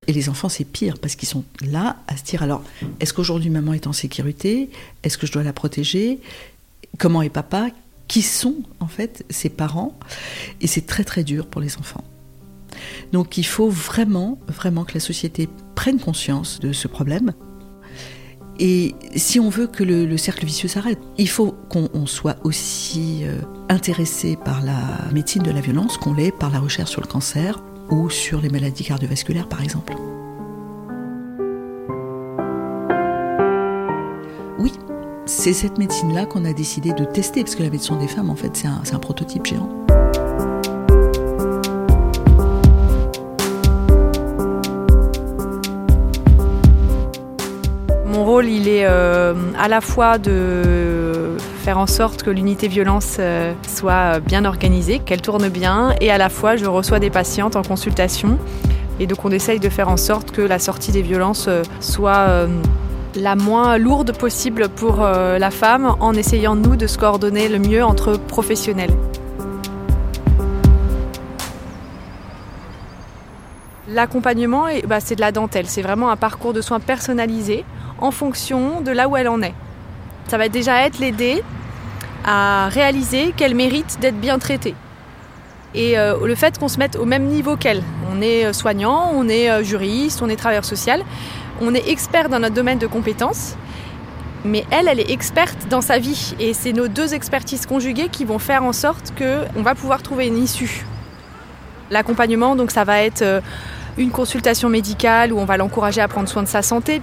Et 0.05 0.13
les 0.13 0.29
enfants, 0.29 0.49
c'est 0.49 0.65
pire 0.65 0.99
parce 0.99 1.15
qu'ils 1.15 1.27
sont 1.27 1.43
là 1.61 1.97
à 2.07 2.15
se 2.15 2.23
dire 2.23 2.43
alors, 2.43 2.63
est-ce 2.99 3.11
qu'aujourd'hui 3.11 3.49
maman 3.49 3.73
est 3.73 3.87
en 3.87 3.93
sécurité? 3.93 4.69
Est-ce 5.01 5.17
que 5.17 5.25
je 5.25 5.31
dois 5.31 5.41
la 5.41 5.51
protéger? 5.51 6.19
Comment 6.99 7.23
est 7.23 7.29
papa? 7.29 7.69
Qui 8.07 8.21
sont 8.21 8.57
en 8.79 8.87
fait 8.87 9.25
ses 9.29 9.49
parents 9.49 9.97
Et 10.61 10.67
c'est 10.67 10.85
très 10.85 11.03
très 11.03 11.23
dur 11.23 11.47
pour 11.47 11.61
les 11.61 11.77
enfants. 11.77 12.03
Donc 13.11 13.37
il 13.37 13.45
faut 13.45 13.69
vraiment, 13.69 14.39
vraiment 14.47 14.83
que 14.83 14.93
la 14.93 14.99
société 14.99 15.47
prenne 15.75 15.99
conscience 15.99 16.59
de 16.59 16.73
ce 16.73 16.87
problème. 16.87 17.33
Et 18.59 18.93
si 19.15 19.39
on 19.39 19.49
veut 19.49 19.67
que 19.67 19.83
le, 19.83 20.05
le 20.05 20.17
cercle 20.17 20.45
vicieux 20.45 20.69
s'arrête, 20.69 20.99
il 21.17 21.27
faut 21.27 21.55
qu'on 21.69 22.05
soit 22.05 22.37
aussi 22.43 23.21
euh, 23.23 23.39
intéressé 23.67 24.37
par 24.37 24.61
la 24.61 25.11
médecine 25.11 25.41
de 25.41 25.51
la 25.51 25.59
violence 25.59 25.97
qu'on 25.97 26.13
l'est 26.13 26.31
par 26.31 26.51
la 26.51 26.59
recherche 26.59 26.91
sur 26.91 27.01
le 27.01 27.07
cancer 27.07 27.63
ou 27.89 28.09
sur 28.09 28.41
les 28.41 28.49
maladies 28.49 28.83
cardiovasculaires 28.83 29.49
par 29.49 29.61
exemple. 29.63 29.93
Oui, 34.59 34.71
c'est 35.25 35.53
cette 35.53 35.77
médecine-là 35.77 36.25
qu'on 36.25 36.45
a 36.45 36.53
décidé 36.53 36.91
de 36.91 37.05
tester, 37.05 37.43
parce 37.43 37.55
que 37.55 37.63
la 37.63 37.69
médecine 37.69 37.97
des 37.99 38.07
femmes, 38.07 38.29
en 38.29 38.35
fait, 38.35 38.51
c'est 38.55 38.67
un, 38.67 38.99
prototype 38.99 39.45
géant. 39.45 39.69
Mon 48.05 48.25
rôle, 48.25 48.47
il 48.47 48.67
est 48.67 48.85
euh, 48.85 49.33
à 49.57 49.67
la 49.67 49.81
fois 49.81 50.17
de 50.17 51.35
faire 51.63 51.77
en 51.79 51.87
sorte 51.87 52.23
que 52.23 52.29
l'unité 52.29 52.67
violence 52.67 53.17
euh, 53.19 53.53
soit 53.67 54.19
bien 54.19 54.45
organisée, 54.45 54.99
qu'elle 54.99 55.21
tourne 55.21 55.49
bien, 55.49 55.95
et 56.01 56.11
à 56.11 56.17
la 56.17 56.29
fois 56.29 56.57
je 56.57 56.65
reçois 56.65 56.99
des 56.99 57.09
patientes 57.09 57.55
en 57.55 57.63
consultation. 57.63 58.37
Et 58.99 59.07
donc 59.07 59.25
on 59.25 59.31
essaye 59.31 59.59
de 59.59 59.69
faire 59.69 59.89
en 59.89 59.97
sorte 59.97 60.31
que 60.31 60.41
la 60.41 60.59
sortie 60.59 60.91
des 60.91 61.01
violences 61.01 61.47
euh, 61.47 61.63
soit 61.79 62.47
la 63.15 63.35
moins 63.35 63.77
lourde 63.77 64.15
possible 64.17 64.69
pour 64.69 65.03
euh, 65.03 65.37
la 65.37 65.51
femme 65.51 65.95
en 65.99 66.13
essayant 66.13 66.55
nous 66.55 66.75
de 66.75 66.87
se 66.87 66.97
coordonner 66.97 67.47
le 67.47 67.59
mieux 67.59 67.83
entre 67.83 68.17
professionnels. 68.17 68.93
L'accompagnement, 73.87 74.65
bah, 74.87 74.99
c'est 74.99 75.15
de 75.15 75.21
la 75.21 75.31
dentelle. 75.31 75.67
C'est 75.67 75.81
vraiment 75.81 76.09
un 76.09 76.15
parcours 76.15 76.53
de 76.53 76.61
soins 76.61 76.79
personnalisé 76.79 77.63
en 77.99 78.11
fonction 78.11 78.81
de 78.81 78.91
là 78.91 79.07
où 79.07 79.15
elle 79.15 79.27
en 79.27 79.41
est. 79.41 79.53
Ça 80.27 80.37
va 80.37 80.49
déjà 80.49 80.85
être 80.85 80.99
l'aider 80.99 81.43
à 82.25 82.69
réaliser 82.69 83.33
qu'elle 83.35 83.53
mérite 83.53 83.99
d'être 83.99 84.19
bien 84.19 84.39
traitée. 84.39 84.73
Et 85.75 85.97
euh, 85.97 86.15
le 86.25 86.35
fait 86.35 86.57
qu'on 86.59 86.67
se 86.67 86.77
mette 86.77 86.95
au 86.95 87.05
même 87.05 87.25
niveau 87.25 87.55
qu'elle. 87.55 87.81
On 88.11 88.21
est 88.21 88.45
euh, 88.45 88.53
soignant, 88.53 89.11
on 89.13 89.27
est 89.27 89.49
euh, 89.49 89.63
juriste, 89.63 90.21
on 90.21 90.29
est 90.29 90.35
travailleur 90.35 90.65
social, 90.65 91.03
on 91.61 91.73
est 91.73 91.89
expert 91.89 92.29
dans 92.29 92.39
notre 92.39 92.53
domaine 92.53 92.77
de 92.77 92.87
compétences. 92.87 93.55
Mais 94.45 94.65
elle, 94.71 94.87
elle 94.87 94.99
est 94.99 95.09
experte 95.09 95.67
dans 95.69 95.81
sa 95.81 95.99
vie. 95.99 96.35
Et 96.39 96.53
c'est 96.53 96.73
nos 96.73 96.87
deux 96.87 97.13
expertises 97.13 97.65
conjuguées 97.65 98.09
qui 98.09 98.25
vont 98.25 98.39
faire 98.39 98.63
en 98.63 98.73
sorte 98.73 99.13
qu'on 99.17 99.61
va 99.61 99.73
pouvoir 99.73 100.03
trouver 100.03 100.27
une 100.27 100.37
issue. 100.37 100.85
L'accompagnement, 101.89 102.55
donc 102.55 102.71
ça 102.71 102.83
va 102.83 103.01
être 103.03 103.23
une 103.97 104.11
consultation 104.11 104.67
médicale 104.67 105.31
où 105.31 105.39
on 105.39 105.45
va 105.45 105.55
l'encourager 105.55 106.01
à 106.01 106.07
prendre 106.07 106.27
soin 106.27 106.43
de 106.43 106.47
sa 106.47 106.61
santé. 106.61 107.01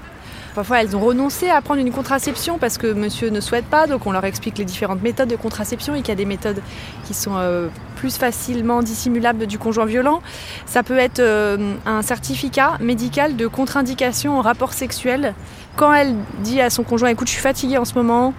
Parfois, 0.54 0.82
elles 0.82 0.96
ont 0.96 1.00
renoncé 1.00 1.48
à 1.48 1.60
prendre 1.60 1.80
une 1.80 1.92
contraception 1.92 2.58
parce 2.58 2.76
que 2.76 2.92
monsieur 2.92 3.30
ne 3.30 3.40
souhaite 3.40 3.66
pas, 3.66 3.86
donc 3.86 4.06
on 4.06 4.12
leur 4.12 4.24
explique 4.24 4.58
les 4.58 4.64
différentes 4.64 5.02
méthodes 5.02 5.28
de 5.28 5.36
contraception 5.36 5.94
et 5.94 6.00
qu'il 6.00 6.08
y 6.08 6.12
a 6.12 6.16
des 6.16 6.24
méthodes 6.24 6.60
qui 7.06 7.14
sont 7.14 7.36
euh, 7.36 7.68
plus 7.96 8.16
facilement 8.16 8.82
dissimulables 8.82 9.46
du 9.46 9.58
conjoint 9.58 9.86
violent. 9.86 10.22
Ça 10.66 10.82
peut 10.82 10.98
être 10.98 11.20
euh, 11.20 11.74
un 11.86 12.02
certificat 12.02 12.78
médical 12.80 13.36
de 13.36 13.46
contre-indication 13.46 14.38
en 14.38 14.42
rapport 14.42 14.72
sexuel. 14.72 15.34
Quand 15.76 15.92
elle 15.92 16.16
dit 16.40 16.60
à 16.60 16.68
son 16.68 16.82
conjoint, 16.82 17.10
écoute, 17.10 17.28
je 17.28 17.34
suis 17.34 17.42
fatiguée 17.42 17.78
en 17.78 17.84
ce 17.84 17.94
moment, 17.94 18.34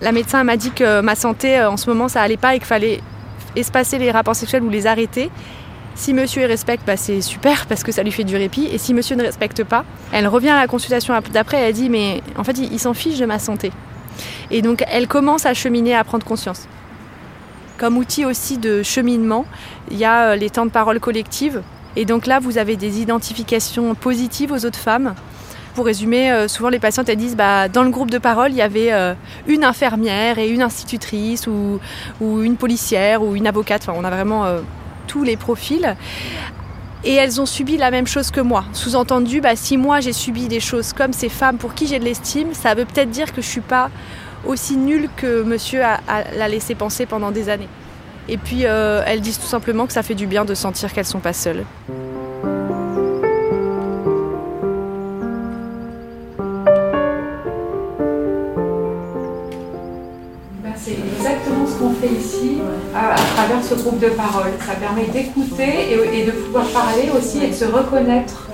la 0.00 0.12
médecin 0.12 0.42
m'a 0.42 0.56
dit 0.56 0.72
que 0.72 1.00
ma 1.00 1.14
santé 1.14 1.58
euh, 1.58 1.70
en 1.70 1.76
ce 1.76 1.88
moment 1.88 2.08
ça 2.08 2.22
allait 2.22 2.36
pas 2.36 2.54
et 2.54 2.58
qu'il 2.58 2.66
fallait 2.66 3.00
espacer 3.54 3.98
les 3.98 4.10
rapports 4.10 4.36
sexuels 4.36 4.62
ou 4.62 4.68
les 4.68 4.86
arrêter. 4.86 5.30
Si 5.96 6.12
monsieur 6.12 6.44
respecte, 6.44 6.86
bah 6.86 6.98
c'est 6.98 7.22
super 7.22 7.64
parce 7.66 7.82
que 7.82 7.90
ça 7.90 8.02
lui 8.02 8.12
fait 8.12 8.22
du 8.22 8.36
répit. 8.36 8.68
Et 8.70 8.76
si 8.76 8.92
monsieur 8.92 9.16
ne 9.16 9.22
respecte 9.22 9.64
pas, 9.64 9.84
elle 10.12 10.28
revient 10.28 10.50
à 10.50 10.60
la 10.60 10.66
consultation 10.66 11.14
d'après 11.32 11.56
elle 11.56 11.72
dit 11.72 11.88
mais 11.88 12.22
en 12.36 12.44
fait 12.44 12.58
il, 12.58 12.78
s'en 12.78 12.92
fiche 12.92 13.18
de 13.18 13.24
ma 13.24 13.38
santé. 13.38 13.72
Et 14.50 14.60
donc 14.60 14.84
elle 14.88 15.08
commence 15.08 15.46
à 15.46 15.54
cheminer, 15.54 15.94
à 15.94 16.04
prendre 16.04 16.26
conscience. 16.26 16.68
Comme 17.78 17.96
outil 17.96 18.26
aussi 18.26 18.58
de 18.58 18.82
cheminement, 18.82 19.46
il 19.90 19.96
y 19.96 20.04
a 20.04 20.28
euh, 20.28 20.36
les 20.36 20.50
temps 20.50 20.66
de 20.66 20.70
parole 20.70 21.00
collective. 21.00 21.62
Et 21.94 22.04
donc 22.04 22.26
là, 22.26 22.40
vous 22.40 22.58
avez 22.58 22.76
des 22.76 23.00
identifications 23.00 23.94
positives 23.94 24.52
aux 24.52 24.64
autres 24.66 24.78
femmes. 24.78 25.14
Pour 25.74 25.86
résumer, 25.86 26.30
euh, 26.30 26.46
souvent 26.48 26.68
les 26.68 26.78
patientes 26.78 27.08
elles 27.08 27.16
disent 27.16 27.36
bah, 27.36 27.68
dans 27.68 27.82
le 27.82 27.90
groupe 27.90 28.10
de 28.10 28.18
parole, 28.18 28.50
il 28.50 28.56
y 28.56 28.62
avait 28.62 28.92
euh, 28.92 29.14
une 29.46 29.64
infirmière 29.64 30.38
et 30.38 30.48
une 30.48 30.62
institutrice 30.62 31.46
ou, 31.46 31.80
ou 32.20 32.42
une 32.42 32.56
policière 32.56 33.22
ou 33.22 33.34
une 33.34 33.46
avocate. 33.46 33.82
Enfin, 33.82 33.98
on 33.98 34.04
a 34.04 34.10
vraiment 34.10 34.44
tous 35.06 35.22
les 35.22 35.36
profils. 35.36 35.96
Et 37.04 37.14
elles 37.14 37.40
ont 37.40 37.46
subi 37.46 37.76
la 37.76 37.90
même 37.90 38.06
chose 38.06 38.30
que 38.30 38.40
moi. 38.40 38.64
Sous-entendu, 38.72 39.40
bah, 39.40 39.54
si 39.54 39.76
moi 39.76 40.00
j'ai 40.00 40.12
subi 40.12 40.48
des 40.48 40.60
choses 40.60 40.92
comme 40.92 41.12
ces 41.12 41.28
femmes 41.28 41.56
pour 41.56 41.74
qui 41.74 41.86
j'ai 41.86 41.98
de 41.98 42.04
l'estime, 42.04 42.52
ça 42.52 42.74
veut 42.74 42.84
peut-être 42.84 43.10
dire 43.10 43.32
que 43.32 43.40
je 43.40 43.46
suis 43.46 43.60
pas 43.60 43.90
aussi 44.44 44.76
nulle 44.76 45.08
que 45.16 45.42
monsieur 45.42 45.80
l'a 45.80 46.48
laissé 46.48 46.74
penser 46.74 47.06
pendant 47.06 47.30
des 47.30 47.48
années. 47.48 47.68
Et 48.28 48.38
puis 48.38 48.62
euh, 48.64 49.02
elles 49.06 49.20
disent 49.20 49.38
tout 49.38 49.46
simplement 49.46 49.86
que 49.86 49.92
ça 49.92 50.02
fait 50.02 50.14
du 50.14 50.26
bien 50.26 50.44
de 50.44 50.54
sentir 50.54 50.92
qu'elles 50.92 51.06
sont 51.06 51.20
pas 51.20 51.32
seules. 51.32 51.64
Exactement 62.02 62.04
ce 62.04 62.04
qu'on 62.04 62.06
fait 62.06 62.14
ici 62.14 62.58
à, 62.94 63.12
à 63.12 63.16
travers 63.16 63.64
ce 63.64 63.74
groupe 63.74 63.98
de 63.98 64.10
parole. 64.10 64.50
Ça 64.60 64.74
permet 64.74 65.06
d'écouter 65.06 65.90
et, 65.90 66.20
et 66.20 66.26
de 66.26 66.32
pouvoir 66.32 66.66
parler 66.68 67.10
aussi 67.16 67.44
et 67.44 67.48
de 67.48 67.54
se 67.54 67.64
reconnaître 67.64 68.48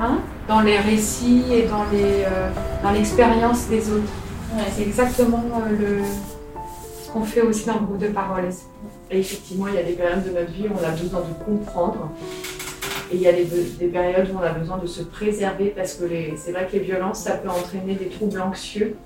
hein, 0.00 0.18
dans 0.48 0.60
les 0.60 0.78
récits 0.78 1.44
et 1.52 1.62
dans 1.62 1.84
les, 1.92 2.24
euh, 2.24 2.50
dans 2.82 2.90
l'expérience 2.90 3.68
des 3.68 3.90
autres. 3.90 4.12
C'est 4.76 4.82
exactement 4.82 5.44
euh, 5.56 5.70
le, 5.70 6.02
ce 7.04 7.10
qu'on 7.10 7.24
fait 7.24 7.42
aussi 7.42 7.66
dans 7.66 7.74
le 7.74 7.86
groupe 7.86 7.98
de 7.98 8.08
parole. 8.08 8.44
Et 9.10 9.18
effectivement, 9.18 9.66
il 9.68 9.74
y 9.74 9.78
a 9.78 9.82
des 9.82 9.92
périodes 9.92 10.24
de 10.24 10.30
notre 10.30 10.52
vie 10.52 10.66
où 10.68 10.72
on 10.80 10.86
a 10.86 10.90
besoin 10.90 11.20
de 11.20 11.44
comprendre 11.44 12.10
Et 13.12 13.16
il 13.16 13.20
y 13.20 13.26
a 13.26 13.32
des, 13.32 13.44
des, 13.44 13.86
périodes 13.86 14.30
où 14.32 14.38
on 14.38 14.42
a 14.42 14.50
besoin 14.50 14.78
de 14.78 14.86
se 14.86 15.02
préserver 15.02 15.72
parce 15.76 15.94
que 15.94 16.04
c'est 16.36 16.52
vrai 16.52 16.66
que 16.66 16.74
les 16.74 16.80
violences, 16.80 17.20
ça 17.20 17.32
peut 17.32 17.48
entraîner 17.48 17.94
des 17.94 18.08
troubles 18.08 18.40
anxieux, 18.40 18.96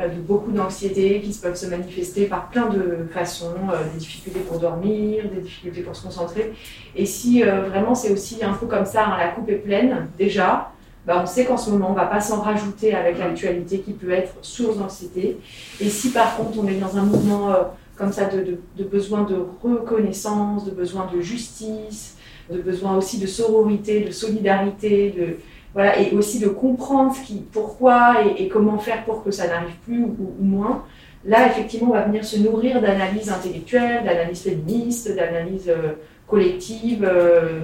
de 0.00 0.20
beaucoup 0.20 0.50
d'anxiété 0.52 1.20
qui 1.20 1.36
peuvent 1.38 1.54
se 1.54 1.66
manifester 1.66 2.24
par 2.24 2.48
plein 2.48 2.68
de 2.68 3.06
façons, 3.12 3.54
euh, 3.72 3.84
des 3.92 3.98
difficultés 3.98 4.40
pour 4.40 4.58
dormir, 4.58 5.24
des 5.34 5.42
difficultés 5.42 5.82
pour 5.82 5.94
se 5.94 6.02
concentrer. 6.02 6.52
Et 6.96 7.04
si 7.04 7.42
euh, 7.42 7.68
vraiment 7.68 7.94
c'est 7.94 8.10
aussi 8.10 8.42
un 8.42 8.54
peu 8.54 8.66
comme 8.66 8.86
ça, 8.86 9.06
hein, 9.06 9.18
la 9.18 9.28
coupe 9.28 9.48
est 9.50 9.56
pleine 9.56 10.08
déjà, 10.18 10.72
bah, 11.06 11.20
on 11.22 11.26
sait 11.26 11.44
qu'en 11.44 11.58
ce 11.58 11.70
moment 11.70 11.88
on 11.88 11.92
ne 11.92 11.96
va 11.96 12.06
pas 12.06 12.20
s'en 12.20 12.40
rajouter 12.40 12.94
avec 12.94 13.18
l'actualité 13.18 13.80
qui 13.80 13.92
peut 13.92 14.12
être 14.12 14.32
source 14.40 14.78
d'anxiété. 14.78 15.38
Et 15.80 15.90
si 15.90 16.10
par 16.10 16.36
contre 16.36 16.58
on 16.58 16.66
est 16.66 16.74
dans 16.74 16.96
un 16.96 17.02
mouvement 17.02 17.50
comme 17.96 18.12
ça 18.12 18.24
de, 18.24 18.58
de, 18.76 18.84
besoin 18.84 19.24
de 19.24 19.36
reconnaissance, 19.62 20.64
de 20.64 20.70
besoin 20.70 21.10
de 21.14 21.20
justice, 21.20 22.16
de 22.50 22.60
besoin 22.60 22.96
aussi 22.96 23.18
de 23.18 23.26
sororité, 23.26 24.00
de 24.00 24.10
solidarité, 24.10 25.10
de, 25.10 25.36
voilà, 25.74 25.98
et 25.98 26.12
aussi 26.12 26.38
de 26.38 26.48
comprendre 26.48 27.14
pourquoi 27.50 28.16
et, 28.38 28.48
comment 28.48 28.78
faire 28.78 29.04
pour 29.04 29.24
que 29.24 29.30
ça 29.30 29.46
n'arrive 29.46 29.74
plus 29.84 30.02
ou, 30.02 30.34
moins. 30.40 30.84
Là, 31.24 31.46
effectivement, 31.46 31.90
on 31.90 31.94
va 31.94 32.02
venir 32.02 32.24
se 32.24 32.38
nourrir 32.38 32.80
d'analyses 32.80 33.30
intellectuelles, 33.30 34.04
d'analyses 34.04 34.42
féministes, 34.42 35.14
d'analyses 35.14 35.68
euh, 35.68 35.92
collectives. 36.26 37.08
Euh. 37.08 37.60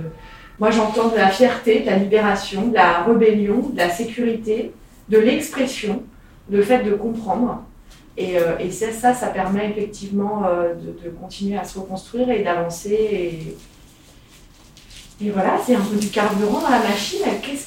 moi, 0.58 0.70
j'entends 0.70 1.08
de 1.08 1.16
la 1.16 1.28
fierté, 1.28 1.80
de 1.80 1.86
la 1.86 1.96
libération, 1.96 2.68
de 2.68 2.74
la 2.74 3.02
rébellion, 3.02 3.70
de 3.72 3.76
la 3.76 3.90
sécurité, 3.90 4.72
de 5.08 5.18
l'expression, 5.18 6.02
le 6.50 6.62
fait 6.62 6.84
de 6.84 6.94
comprendre. 6.94 7.62
Et, 8.16 8.38
euh, 8.38 8.70
ça, 8.70 9.12
ça, 9.12 9.26
permet 9.28 9.70
effectivement 9.70 10.42
de, 10.42 11.04
de, 11.04 11.10
continuer 11.10 11.58
à 11.58 11.64
se 11.64 11.78
reconstruire 11.78 12.30
et 12.30 12.42
d'avancer. 12.42 13.56
Et 15.20 15.30
voilà, 15.30 15.58
c'est 15.64 15.74
un 15.74 15.80
peu 15.80 15.96
du 15.96 16.08
carburant 16.10 16.60
dans 16.60 16.70
la 16.70 16.78
machine. 16.78 17.18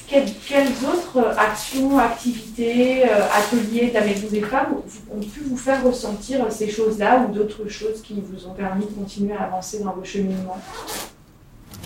quelles, 0.06 0.72
autres 0.86 1.38
actions, 1.38 1.98
activités, 1.98 3.04
euh, 3.04 3.26
ateliers 3.30 3.90
d'Amélie 3.90 4.38
et 4.38 4.40
femmes 4.40 4.76
ont 5.14 5.20
pu 5.20 5.40
vous 5.50 5.56
faire 5.58 5.84
ressentir 5.84 6.50
ces 6.50 6.70
choses-là 6.70 7.26
ou 7.26 7.34
d'autres 7.34 7.68
choses 7.68 8.00
qui 8.00 8.14
vous 8.14 8.46
ont 8.46 8.54
permis 8.54 8.86
de 8.86 8.92
continuer 8.92 9.34
à 9.36 9.42
avancer 9.42 9.80
dans 9.84 9.92
vos 9.92 10.02
cheminements? 10.02 10.56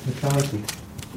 Le 0.07 0.13
karaté. 0.13 0.61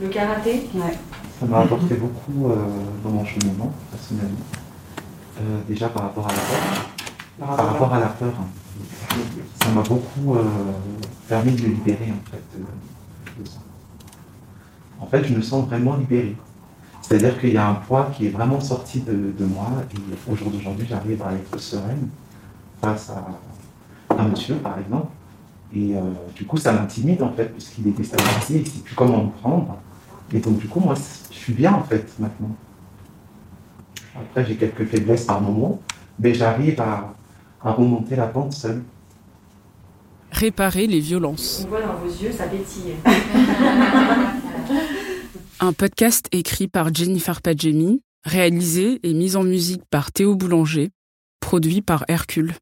Le 0.01 0.07
karaté? 0.07 0.51
Ouais. 0.73 0.97
Ça 1.39 1.45
m'a 1.45 1.59
apporté 1.59 1.93
beaucoup 1.93 2.49
euh, 2.49 2.55
dans 3.03 3.11
mon 3.11 3.25
cheminement, 3.25 3.71
personnellement. 3.91 4.45
Euh, 5.41 5.59
déjà 5.67 5.89
par 5.89 6.03
rapport 6.03 6.25
à 6.25 6.31
la 6.31 6.39
peur. 6.39 7.55
Par, 7.55 7.67
rapport 7.67 7.93
à 7.93 7.99
la 7.99 8.07
peur. 8.07 8.33
Ça 9.61 9.69
m'a 9.69 9.81
beaucoup 9.83 10.37
permis 11.27 11.51
de 11.51 11.61
me 11.61 11.67
libérer 11.67 12.11
en 12.11 12.31
fait 12.31 12.41
fait, 15.09 15.23
je 15.23 15.33
me 15.33 15.41
sens 15.41 15.67
vraiment 15.67 15.95
libéré. 15.95 16.35
C'est-à-dire 17.01 17.39
qu'il 17.39 17.53
y 17.53 17.57
a 17.57 17.67
un 17.67 17.73
poids 17.73 18.11
qui 18.15 18.27
est 18.27 18.29
vraiment 18.29 18.59
sorti 18.59 19.01
de, 19.01 19.45
moi 19.45 19.67
et 19.91 20.31
au 20.31 20.35
jour 20.35 20.51
d'aujourd'hui, 20.51 20.85
j'arrive 20.87 21.21
à 21.23 21.33
être 21.33 21.59
sereine 21.59 22.07
face 22.81 23.09
à 23.09 24.15
un 24.15 24.27
monsieur, 24.27 24.55
par 24.55 24.77
exemple. 24.77 25.07
Et 25.73 25.95
euh, 25.95 26.01
du 26.35 26.45
coup, 26.45 26.57
ça 26.57 26.71
m'intimide 26.71 27.21
en 27.23 27.31
fait, 27.31 27.45
puisqu'il 27.45 27.87
est 27.87 27.91
déstabilisé, 27.91 28.55
il 28.55 28.61
ne 28.61 28.65
sait 28.65 28.79
plus 28.79 28.95
comment 28.95 29.23
me 29.23 29.31
prendre. 29.31 29.77
Et 30.33 30.39
donc, 30.39 30.59
du 30.59 30.67
coup, 30.67 30.79
moi, 30.79 30.95
je 31.31 31.35
suis 31.35 31.53
bien 31.53 31.73
en 31.73 31.83
fait 31.83 32.07
maintenant. 32.19 32.55
Après, 34.15 34.45
j'ai 34.45 34.55
quelques 34.55 34.85
faiblesses 34.85 35.25
par 35.25 35.41
moment, 35.41 35.79
mais 36.19 36.33
j'arrive 36.33 36.79
à, 36.81 37.13
à 37.63 37.71
remonter 37.71 38.15
la 38.15 38.27
pente 38.27 38.53
seule. 38.53 38.83
Réparer 40.31 40.85
les 40.85 40.99
violences. 40.99 41.63
On 41.65 41.69
voit 41.69 41.81
dans 41.81 41.95
vos 41.95 42.07
yeux, 42.07 42.31
ça 42.31 42.45
bétille. 42.47 42.93
Un 45.61 45.73
podcast 45.73 46.29
écrit 46.31 46.69
par 46.69 46.95
Jennifer 46.95 47.41
Padjemi, 47.41 48.01
réalisé 48.23 49.01
et 49.03 49.13
mis 49.13 49.35
en 49.35 49.43
musique 49.43 49.83
par 49.89 50.13
Théo 50.13 50.35
Boulanger, 50.35 50.91
produit 51.41 51.81
par 51.81 52.05
Hercule. 52.07 52.53